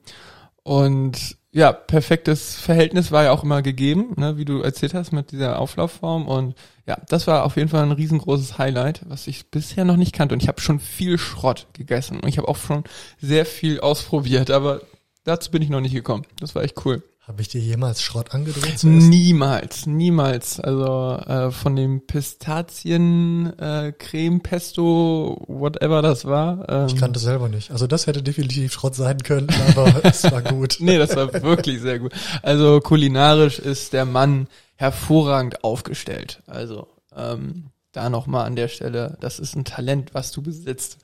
[0.65, 5.33] und ja, perfektes Verhältnis war ja auch immer gegeben, ne, wie du erzählt hast mit
[5.33, 6.55] dieser Auflaufform und
[6.87, 10.35] ja, das war auf jeden Fall ein riesengroßes Highlight, was ich bisher noch nicht kannte
[10.35, 12.85] und ich habe schon viel Schrott gegessen und ich habe auch schon
[13.21, 14.83] sehr viel ausprobiert, aber
[15.25, 16.25] dazu bin ich noch nicht gekommen.
[16.39, 17.03] Das war echt cool.
[17.31, 19.09] Habe ich dir jemals Schrott angedreht zu essen?
[19.09, 20.59] Niemals, niemals.
[20.59, 26.69] Also äh, von dem Pistazien äh, Pesto whatever das war.
[26.69, 27.71] Ähm, Ich kannte selber nicht.
[27.71, 30.79] Also das hätte definitiv Schrott sein können, aber es war gut.
[30.81, 32.13] Nee, das war wirklich sehr gut.
[32.43, 36.43] Also kulinarisch ist der Mann hervorragend aufgestellt.
[36.49, 40.99] Also ähm, da nochmal an der Stelle, das ist ein Talent, was du besitzt.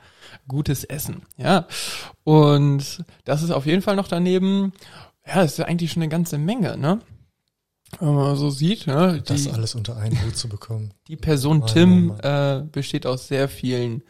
[0.48, 1.66] Gutes Essen, ja.
[2.24, 4.72] Und das ist auf jeden Fall noch daneben.
[5.26, 7.00] Ja, das ist ja eigentlich schon eine ganze Menge, ne?
[8.00, 9.22] Wenn man so sieht, ne?
[9.24, 10.92] Das Die, alles unter einen Hut zu bekommen.
[11.08, 14.02] die Person Mann, Tim Mann, äh, besteht aus sehr vielen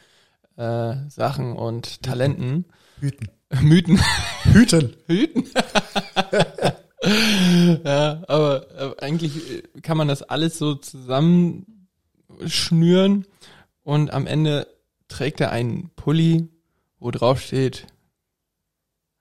[0.57, 2.65] äh, Sachen und Talenten.
[3.01, 3.29] Hüten.
[3.63, 4.01] Mythen.
[4.45, 4.97] Hüten.
[5.07, 5.45] Hüten.
[7.85, 13.27] ja, aber, aber eigentlich äh, kann man das alles so zusammenschnüren
[13.85, 14.67] und am Ende
[15.09, 16.49] trägt er einen Pulli,
[16.99, 17.87] wo drauf steht.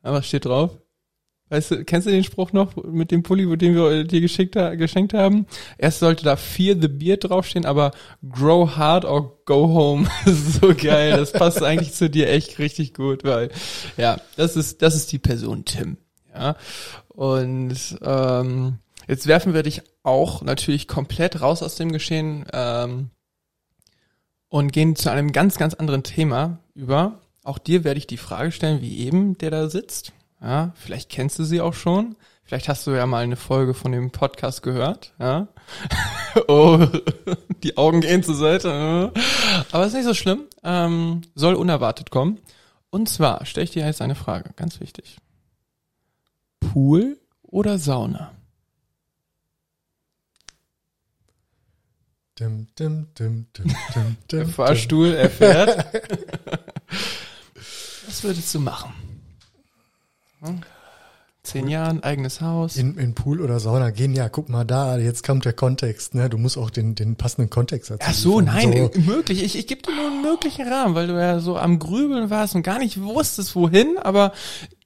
[0.03, 0.77] Ja, was steht drauf?
[1.49, 5.13] Weißt du, kennst du den Spruch noch mit dem Pulli, den wir dir geschickt, geschenkt
[5.13, 5.45] haben?
[5.77, 7.91] Erst sollte da Fear the Beard draufstehen, aber
[8.27, 10.09] Grow Hard or Go Home.
[10.25, 11.11] So geil.
[11.11, 13.51] Das passt eigentlich zu dir echt richtig gut, weil,
[13.95, 15.97] ja, das ist, das ist die Person Tim.
[16.33, 16.55] Ja.
[17.09, 23.11] Und ähm, jetzt werfen wir dich auch natürlich komplett raus aus dem Geschehen ähm,
[24.49, 27.19] und gehen zu einem ganz, ganz anderen Thema über.
[27.43, 30.11] Auch dir werde ich die Frage stellen, wie eben, der da sitzt.
[30.45, 32.15] Ja, vielleicht kennst du sie auch schon.
[32.43, 35.11] Vielleicht hast du ja mal eine Folge von dem Podcast gehört.
[35.17, 35.47] Ja.
[36.47, 36.85] oh,
[37.63, 39.11] die Augen gehen zur Seite.
[39.71, 40.43] Aber ist nicht so schlimm.
[40.63, 42.37] Ähm, soll unerwartet kommen.
[42.91, 45.17] Und zwar stelle ich dir jetzt eine Frage, ganz wichtig.
[46.59, 48.31] Pool oder Sauna?
[52.39, 55.87] Dim, dim, dim, dim, dim, Der Fahrstuhl erfährt.
[58.05, 58.93] Was würdest du machen?
[60.47, 60.61] Hm?
[61.43, 62.75] Zehn Jahren, eigenes Haus.
[62.75, 66.27] In, in Pool oder Sauna gehen, ja, guck mal da, jetzt kommt der Kontext, ne?
[66.27, 68.55] Du musst auch den, den passenden Kontext dazu Ach so, liefern.
[68.71, 69.43] nein, So, möglich.
[69.43, 72.55] Ich, ich gebe dir nur einen möglichen Rahmen, weil du ja so am Grübeln warst
[72.55, 74.31] und gar nicht wusstest, wohin, aber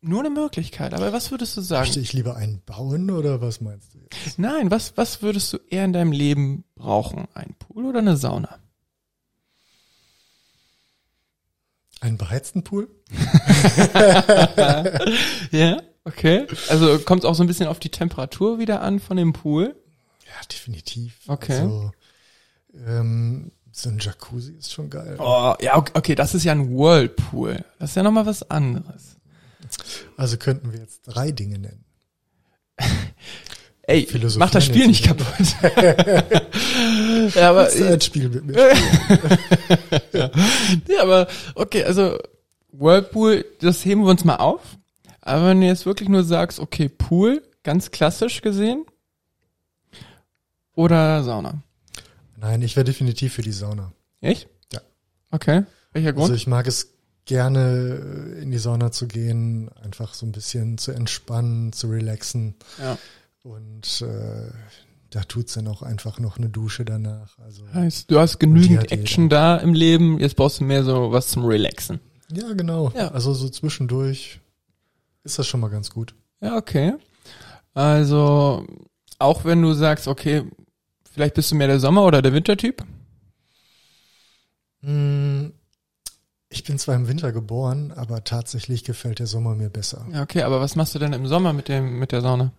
[0.01, 0.93] nur eine Möglichkeit.
[0.93, 1.79] Aber was würdest du sagen?
[1.83, 4.37] möchte ich lieber einen bauen oder was meinst du jetzt?
[4.37, 7.29] Nein, was, was würdest du eher in deinem Leben brauchen?
[7.35, 8.59] Ein Pool oder eine Sauna?
[12.01, 12.89] Einen beheizten Pool?
[15.51, 16.47] Ja, okay.
[16.69, 19.75] Also kommt es auch so ein bisschen auf die Temperatur wieder an von dem Pool.
[20.25, 21.17] Ja, definitiv.
[21.27, 21.59] Okay.
[21.59, 21.91] Also,
[22.73, 25.15] ähm, so ein Jacuzzi ist schon geil.
[25.19, 27.63] Oh, ja, okay, okay, das ist ja ein Whirlpool.
[27.79, 29.17] Das ist ja nochmal was anderes.
[30.17, 31.85] Also könnten wir jetzt drei Dinge nennen.
[33.89, 35.25] Ey, Philosophie mach das Spiel nicht kaputt.
[37.35, 40.31] ja, aber, ein Spiel mit mir spielen?
[40.87, 42.19] ja, aber, okay, also,
[42.71, 44.61] Whirlpool, das heben wir uns mal auf.
[45.21, 48.85] Aber wenn du jetzt wirklich nur sagst, okay, Pool, ganz klassisch gesehen,
[50.75, 51.63] oder Sauna?
[52.37, 53.91] Nein, ich wäre definitiv für die Sauna.
[54.21, 54.49] Echt?
[54.71, 54.81] Ja.
[55.31, 55.63] Okay.
[55.93, 56.25] Welcher Grund?
[56.25, 56.93] Also ich mag es
[57.25, 62.53] gerne in die Sauna zu gehen, einfach so ein bisschen zu entspannen, zu relaxen.
[62.77, 62.95] ja.
[63.41, 64.51] Und äh,
[65.09, 67.37] da tut's dann auch einfach noch eine Dusche danach.
[67.39, 68.91] Also Heißt, du hast genügend jeder.
[68.91, 71.99] Action da im Leben, jetzt brauchst du mehr so was zum Relaxen.
[72.31, 72.91] ja, genau.
[72.95, 73.09] Ja.
[73.09, 74.39] Also so zwischendurch
[75.23, 76.13] ist das schon mal ganz gut.
[76.41, 76.93] Ja, okay.
[77.73, 78.65] Also,
[79.19, 80.43] auch wenn du sagst, okay,
[81.11, 82.83] vielleicht bist du mehr der Sommer- oder der Wintertyp?
[84.81, 85.53] Hm,
[86.49, 90.05] Ich bin zwar im Winter geboren, aber tatsächlich gefällt der Sommer mir besser.
[90.11, 92.51] Ja, okay, aber was machst du denn im Sommer mit dem, mit der Sauna?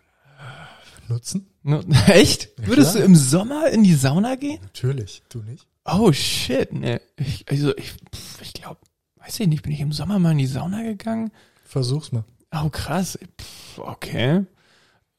[1.10, 1.46] Nutzen?
[1.62, 2.48] Nu- Echt?
[2.58, 3.02] Ja, Würdest klar.
[3.02, 4.58] du im Sommer in die Sauna gehen?
[4.62, 5.66] Natürlich, du nicht?
[5.84, 7.00] Oh shit, ne.
[7.16, 8.78] Ich, also ich, pff, ich glaube,
[9.16, 11.30] weiß ich nicht, bin ich im Sommer mal in die Sauna gegangen?
[11.64, 12.24] Versuch's mal.
[12.52, 13.18] Oh, krass.
[13.40, 14.44] Pff, okay.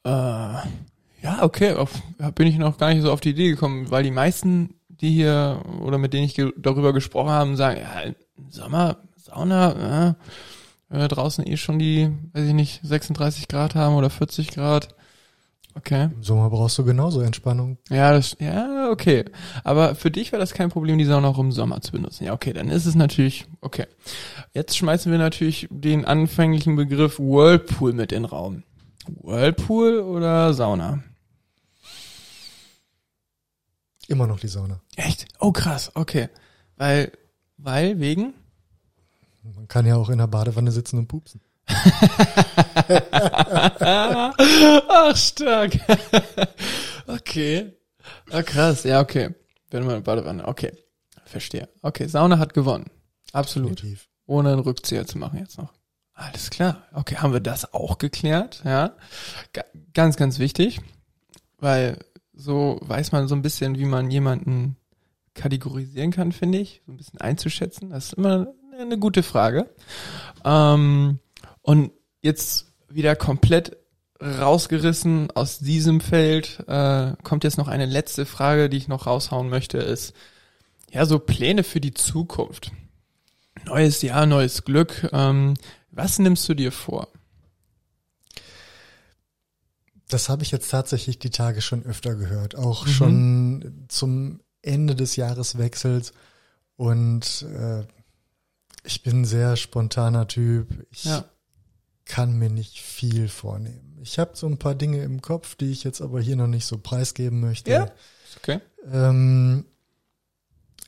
[0.04, 1.74] Äh, ja, okay.
[1.74, 1.90] Auf,
[2.34, 5.62] bin ich noch gar nicht so auf die Idee gekommen, weil die meisten, die hier
[5.80, 8.14] oder mit denen ich ge darüber gesprochen habe, sagen, ja, im
[8.50, 10.14] Sommer, Sauna, äh,
[10.88, 14.94] wenn wir draußen eh schon die, weiß ich nicht, 36 Grad haben oder 40 Grad.
[15.74, 16.10] Okay.
[16.14, 17.78] Im Sommer brauchst du genauso Entspannung.
[17.88, 19.24] Ja, das, ja, okay.
[19.64, 22.24] Aber für dich wäre das kein Problem, die Sauna auch im Sommer zu benutzen.
[22.24, 23.86] Ja, okay, dann ist es natürlich, okay.
[24.52, 28.64] Jetzt schmeißen wir natürlich den anfänglichen Begriff Whirlpool mit in den Raum.
[29.06, 31.02] Whirlpool oder Sauna?
[34.08, 34.80] Immer noch die Sauna.
[34.96, 35.26] Echt?
[35.40, 36.28] Oh, krass, okay.
[36.76, 37.12] Weil,
[37.56, 38.34] weil, wegen?
[39.42, 41.40] Man kann ja auch in der Badewanne sitzen und pupsen.
[44.88, 45.72] Ach, stark.
[47.06, 47.72] okay.
[48.30, 48.84] Ah, krass.
[48.84, 49.34] Ja, okay.
[49.70, 50.46] Wenn man Badewanne.
[50.46, 50.72] Okay.
[51.24, 51.68] Verstehe.
[51.80, 52.90] Okay, Sauna hat gewonnen.
[53.32, 53.78] Absolut.
[53.78, 54.08] Definitiv.
[54.26, 55.72] Ohne einen Rückzieher zu machen jetzt noch.
[56.14, 56.82] Alles klar.
[56.92, 58.94] Okay, haben wir das auch geklärt, ja.
[59.52, 60.80] Ga ganz, ganz wichtig,
[61.58, 61.98] weil
[62.34, 64.76] so weiß man so ein bisschen, wie man jemanden
[65.34, 67.90] kategorisieren kann, finde ich, so ein bisschen einzuschätzen.
[67.90, 68.48] Das ist immer
[68.78, 69.70] eine gute Frage.
[70.44, 71.18] Ähm,
[71.62, 73.76] und jetzt wieder komplett
[74.20, 79.48] rausgerissen aus diesem Feld, äh, kommt jetzt noch eine letzte Frage, die ich noch raushauen
[79.48, 80.14] möchte, ist,
[80.90, 82.70] ja, so Pläne für die Zukunft.
[83.64, 85.08] Neues Jahr, neues Glück.
[85.12, 85.54] Ähm,
[85.90, 87.08] was nimmst du dir vor?
[90.08, 92.90] Das habe ich jetzt tatsächlich die Tage schon öfter gehört, auch mhm.
[92.90, 96.12] schon zum Ende des Jahreswechsels.
[96.76, 97.84] Und äh,
[98.84, 100.86] ich bin ein sehr spontaner Typ.
[100.90, 101.24] Ich ja.
[102.04, 103.98] Kann mir nicht viel vornehmen.
[104.02, 106.66] Ich habe so ein paar Dinge im Kopf, die ich jetzt aber hier noch nicht
[106.66, 107.70] so preisgeben möchte.
[107.70, 107.90] Ja,
[108.36, 108.60] okay.
[108.90, 109.64] Ähm,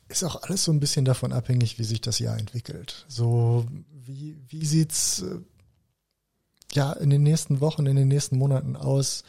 [0.08, 3.04] ist auch alles so ein bisschen davon abhängig, wie sich das Jahr entwickelt.
[3.08, 5.38] So, wie, wie sieht's äh,
[6.72, 9.24] ja in den nächsten Wochen, in den nächsten Monaten aus?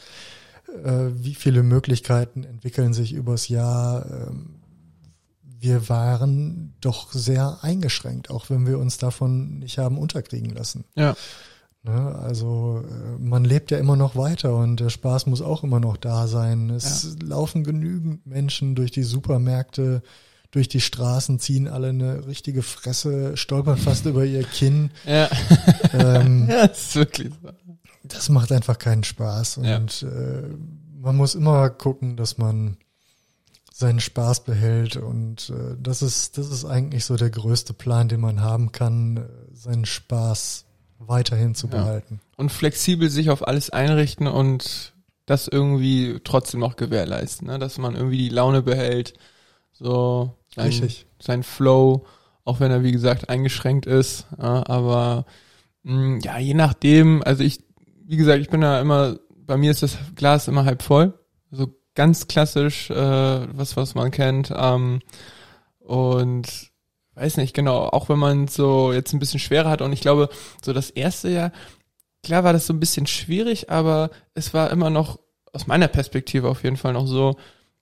[0.84, 4.06] Äh, wie viele Möglichkeiten entwickeln sich übers Jahr?
[4.10, 4.56] Ähm,
[5.44, 10.84] wir waren doch sehr eingeschränkt, auch wenn wir uns davon nicht haben unterkriegen lassen.
[10.96, 11.16] Ja.
[11.86, 15.80] Ne, also äh, man lebt ja immer noch weiter und der Spaß muss auch immer
[15.80, 16.72] noch da sein.
[16.72, 17.28] Es ja.
[17.28, 20.02] laufen genügend Menschen durch die Supermärkte,
[20.50, 24.90] durch die Straßen, ziehen alle eine richtige Fresse, stolpern fast über ihr Kinn.
[25.06, 25.30] Ja.
[25.94, 27.50] Ähm, ja, das ist wirklich so.
[28.02, 30.08] Das macht einfach keinen Spaß und ja.
[30.08, 30.50] äh,
[31.00, 32.78] man muss immer gucken, dass man
[33.72, 38.22] seinen Spaß behält und äh, das ist das ist eigentlich so der größte Plan, den
[38.22, 39.22] man haben kann, äh,
[39.54, 40.65] seinen Spaß
[41.00, 42.20] weiterhin zu behalten.
[42.22, 42.34] Ja.
[42.38, 44.94] Und flexibel sich auf alles einrichten und
[45.26, 47.60] das irgendwie trotzdem noch gewährleisten, ne?
[47.60, 49.14] dass man irgendwie die Laune behält,
[49.72, 51.08] so sein, Richtig.
[51.20, 52.06] sein Flow,
[52.44, 55.26] auch wenn er wie gesagt eingeschränkt ist, ja, aber
[55.84, 57.64] mh, mm, ja, je nachdem, also ich,
[58.06, 61.14] wie gesagt, ich bin da immer, bei mir ist das Glas immer halb voll,
[61.52, 64.54] so ganz klassisch, äh, was, was man kennt.
[64.56, 65.00] Ähm,
[65.80, 66.72] und
[67.16, 70.30] weiß nicht, genau, auch wenn man so jetzt ein bisschen schwerer hat und ich glaube,
[70.64, 71.52] so das erste Jahr,
[72.24, 75.20] klar war das so ein bisschen schwierig, aber es war immer noch
[75.54, 77.38] aus meiner Perspektive auf jeden Fall noch so,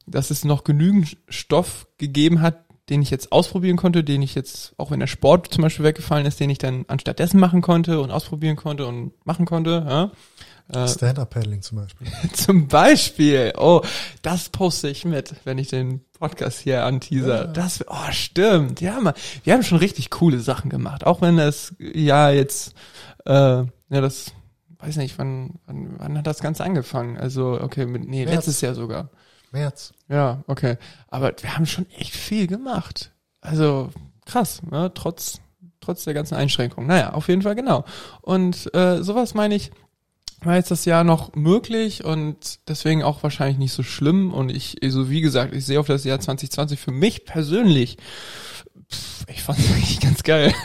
[0.05, 4.73] dass es noch genügend Stoff gegeben hat, den ich jetzt ausprobieren konnte, den ich jetzt,
[4.77, 8.11] auch wenn der Sport zum Beispiel weggefallen ist, den ich dann anstattdessen machen konnte und
[8.11, 9.85] ausprobieren konnte und machen konnte.
[9.87, 10.11] Ja.
[10.75, 12.07] Äh, Stand-Up-Paddling zum Beispiel.
[12.33, 13.53] zum Beispiel.
[13.57, 13.81] Oh,
[14.21, 17.45] das poste ich mit, wenn ich den Podcast hier anteaser.
[17.45, 17.47] Ja.
[17.47, 18.81] Das, oh, stimmt.
[18.81, 19.13] Ja, man,
[19.43, 21.05] wir haben schon richtig coole Sachen gemacht.
[21.05, 22.73] Auch wenn das, ja, jetzt,
[23.25, 24.31] äh, ja, das,
[24.79, 27.17] weiß nicht, wann, wann, wann hat das Ganze angefangen?
[27.17, 28.35] Also, okay, mit, nee, März.
[28.35, 29.09] letztes Jahr sogar.
[29.51, 29.93] März.
[30.09, 30.77] Ja, okay.
[31.07, 33.11] Aber wir haben schon echt viel gemacht.
[33.41, 33.91] Also,
[34.25, 34.91] krass, ne?
[34.93, 35.39] trotz,
[35.79, 36.87] trotz der ganzen Einschränkungen.
[36.87, 37.85] Naja, auf jeden Fall genau.
[38.21, 39.71] Und äh, sowas meine ich,
[40.45, 44.33] war jetzt das Jahr noch möglich und deswegen auch wahrscheinlich nicht so schlimm.
[44.33, 47.97] Und ich, so wie gesagt, ich sehe auf das Jahr 2020 für mich persönlich,
[48.91, 50.53] pff, ich fand es eigentlich ganz geil.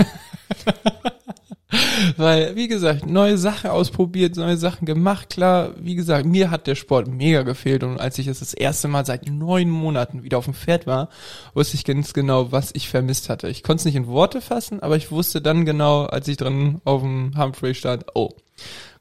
[2.16, 5.28] Weil, wie gesagt, neue Sachen ausprobiert, neue Sachen gemacht.
[5.28, 7.82] Klar, wie gesagt, mir hat der Sport mega gefehlt.
[7.82, 11.10] Und als ich jetzt das erste Mal seit neun Monaten wieder auf dem Pferd war,
[11.52, 13.48] wusste ich ganz genau, was ich vermisst hatte.
[13.48, 16.80] Ich konnte es nicht in Worte fassen, aber ich wusste dann genau, als ich dran
[16.84, 18.30] auf dem Humphrey stand, oh,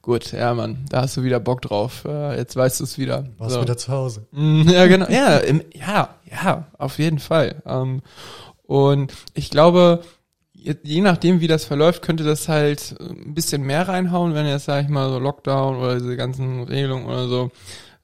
[0.08, 2.06] Gut, ja, Mann, da hast du wieder Bock drauf.
[2.06, 3.26] Äh, jetzt weißt du es wieder.
[3.36, 3.60] Warst so.
[3.60, 4.26] wieder zu Hause.
[4.30, 5.06] Mm, ja, genau.
[5.10, 7.62] Ja, im, ja, ja, auf jeden Fall.
[7.66, 8.00] Ähm,
[8.62, 10.00] und ich glaube,
[10.54, 14.82] je nachdem, wie das verläuft, könnte das halt ein bisschen mehr reinhauen, wenn jetzt, sag
[14.82, 17.50] ich mal, so Lockdown oder diese ganzen Regelungen oder so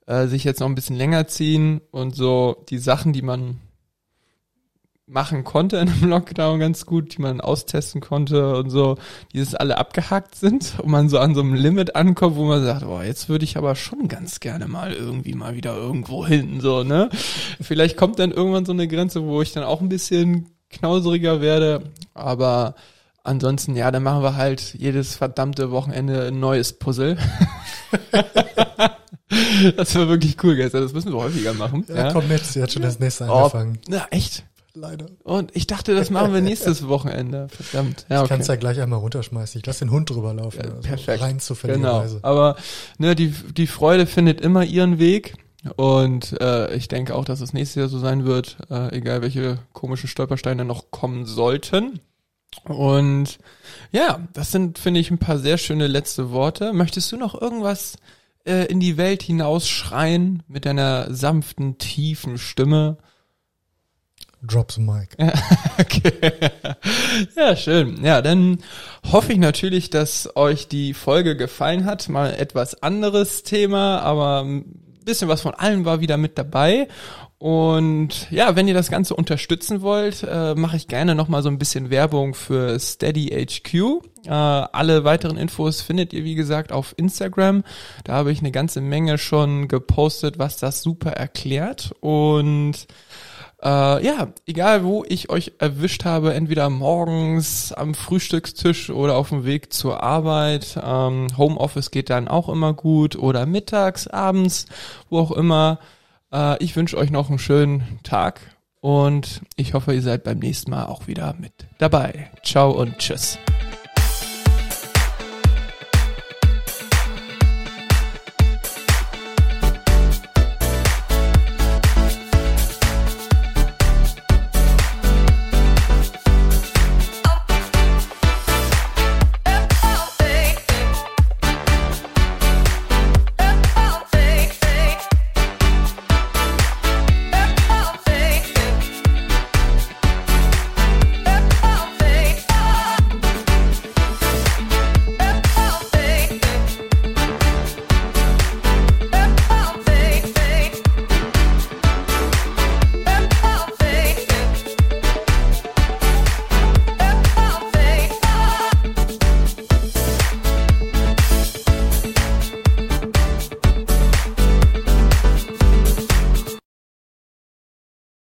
[0.05, 3.61] äh, sich jetzt noch ein bisschen länger ziehen und so die Sachen, die man
[5.07, 8.97] machen konnte in einem Lockdown ganz gut, die man austesten konnte und so,
[9.33, 12.65] die jetzt alle abgehakt sind und man so an so einem Limit ankommt, wo man
[12.65, 16.61] sagt, boah, jetzt würde ich aber schon ganz gerne mal irgendwie mal wieder irgendwo hin,
[16.61, 17.11] so, ne?
[17.61, 21.93] Vielleicht kommt dann irgendwann so eine Grenze, wo ich dann auch ein bisschen knauseriger werde,
[22.15, 22.75] aber
[23.23, 27.17] ansonsten, ja, dann machen wir halt jedes verdammte Wochenende ein neues Puzzle.
[29.77, 30.83] das war wirklich cool gestern.
[30.83, 31.85] Das müssen wir häufiger machen.
[31.89, 32.13] Ja, ja.
[32.13, 33.79] komm mit, sie hat schon das nächste oh, angefangen.
[33.89, 34.45] Na, echt?
[34.75, 35.07] Leider.
[35.23, 37.49] Und ich dachte, das machen wir nächstes Wochenende.
[37.49, 38.07] Verdammt.
[38.09, 38.25] Ja, okay.
[38.25, 39.59] Ich kann es ja gleich einmal runterschmeißen.
[39.61, 40.63] Ich lasse den Hund drüber laufen.
[40.63, 41.23] Ja, perfekt.
[41.23, 42.17] Rein zufälligerweise.
[42.17, 42.27] Genau.
[42.29, 42.57] Aber
[42.99, 45.35] ne, die, die Freude findet immer ihren Weg.
[45.77, 49.59] Und äh, ich denke auch, dass es nächstes Jahr so sein wird, äh, egal welche
[49.73, 52.01] komischen Stolpersteine noch kommen sollten.
[52.65, 53.39] Und
[53.91, 56.73] ja, das sind, finde ich, ein paar sehr schöne letzte Worte.
[56.73, 57.97] Möchtest du noch irgendwas
[58.45, 62.99] äh, in die Welt hinausschreien mit deiner sanften, tiefen Stimme?
[64.47, 65.17] Drop the mic.
[65.81, 66.33] okay.
[67.37, 68.05] Ja, schön.
[68.05, 68.59] Ja, dann
[69.11, 72.09] hoffe ich natürlich, dass euch die Folge gefallen hat.
[72.09, 74.65] Mal etwas anderes Thema, aber ein
[75.05, 76.89] bisschen was von allem war wieder mit dabei.
[77.39, 81.59] Und ja, wenn ihr das Ganze unterstützen wollt, äh, mache ich gerne nochmal so ein
[81.59, 83.75] bisschen Werbung für Steady HQ.
[84.27, 87.63] Äh, alle weiteren Infos findet ihr, wie gesagt, auf Instagram.
[88.05, 91.95] Da habe ich eine ganze Menge schon gepostet, was das super erklärt.
[92.01, 92.87] Und
[93.65, 99.45] äh, ja, egal wo ich euch erwischt habe, entweder morgens am Frühstückstisch oder auf dem
[99.45, 100.79] Weg zur Arbeit.
[100.83, 104.67] Ähm, Homeoffice geht dann auch immer gut oder mittags, abends,
[105.09, 105.79] wo auch immer.
[106.33, 108.41] Äh, ich wünsche euch noch einen schönen Tag
[108.81, 112.31] und ich hoffe, ihr seid beim nächsten Mal auch wieder mit dabei.
[112.43, 113.39] Ciao und tschüss.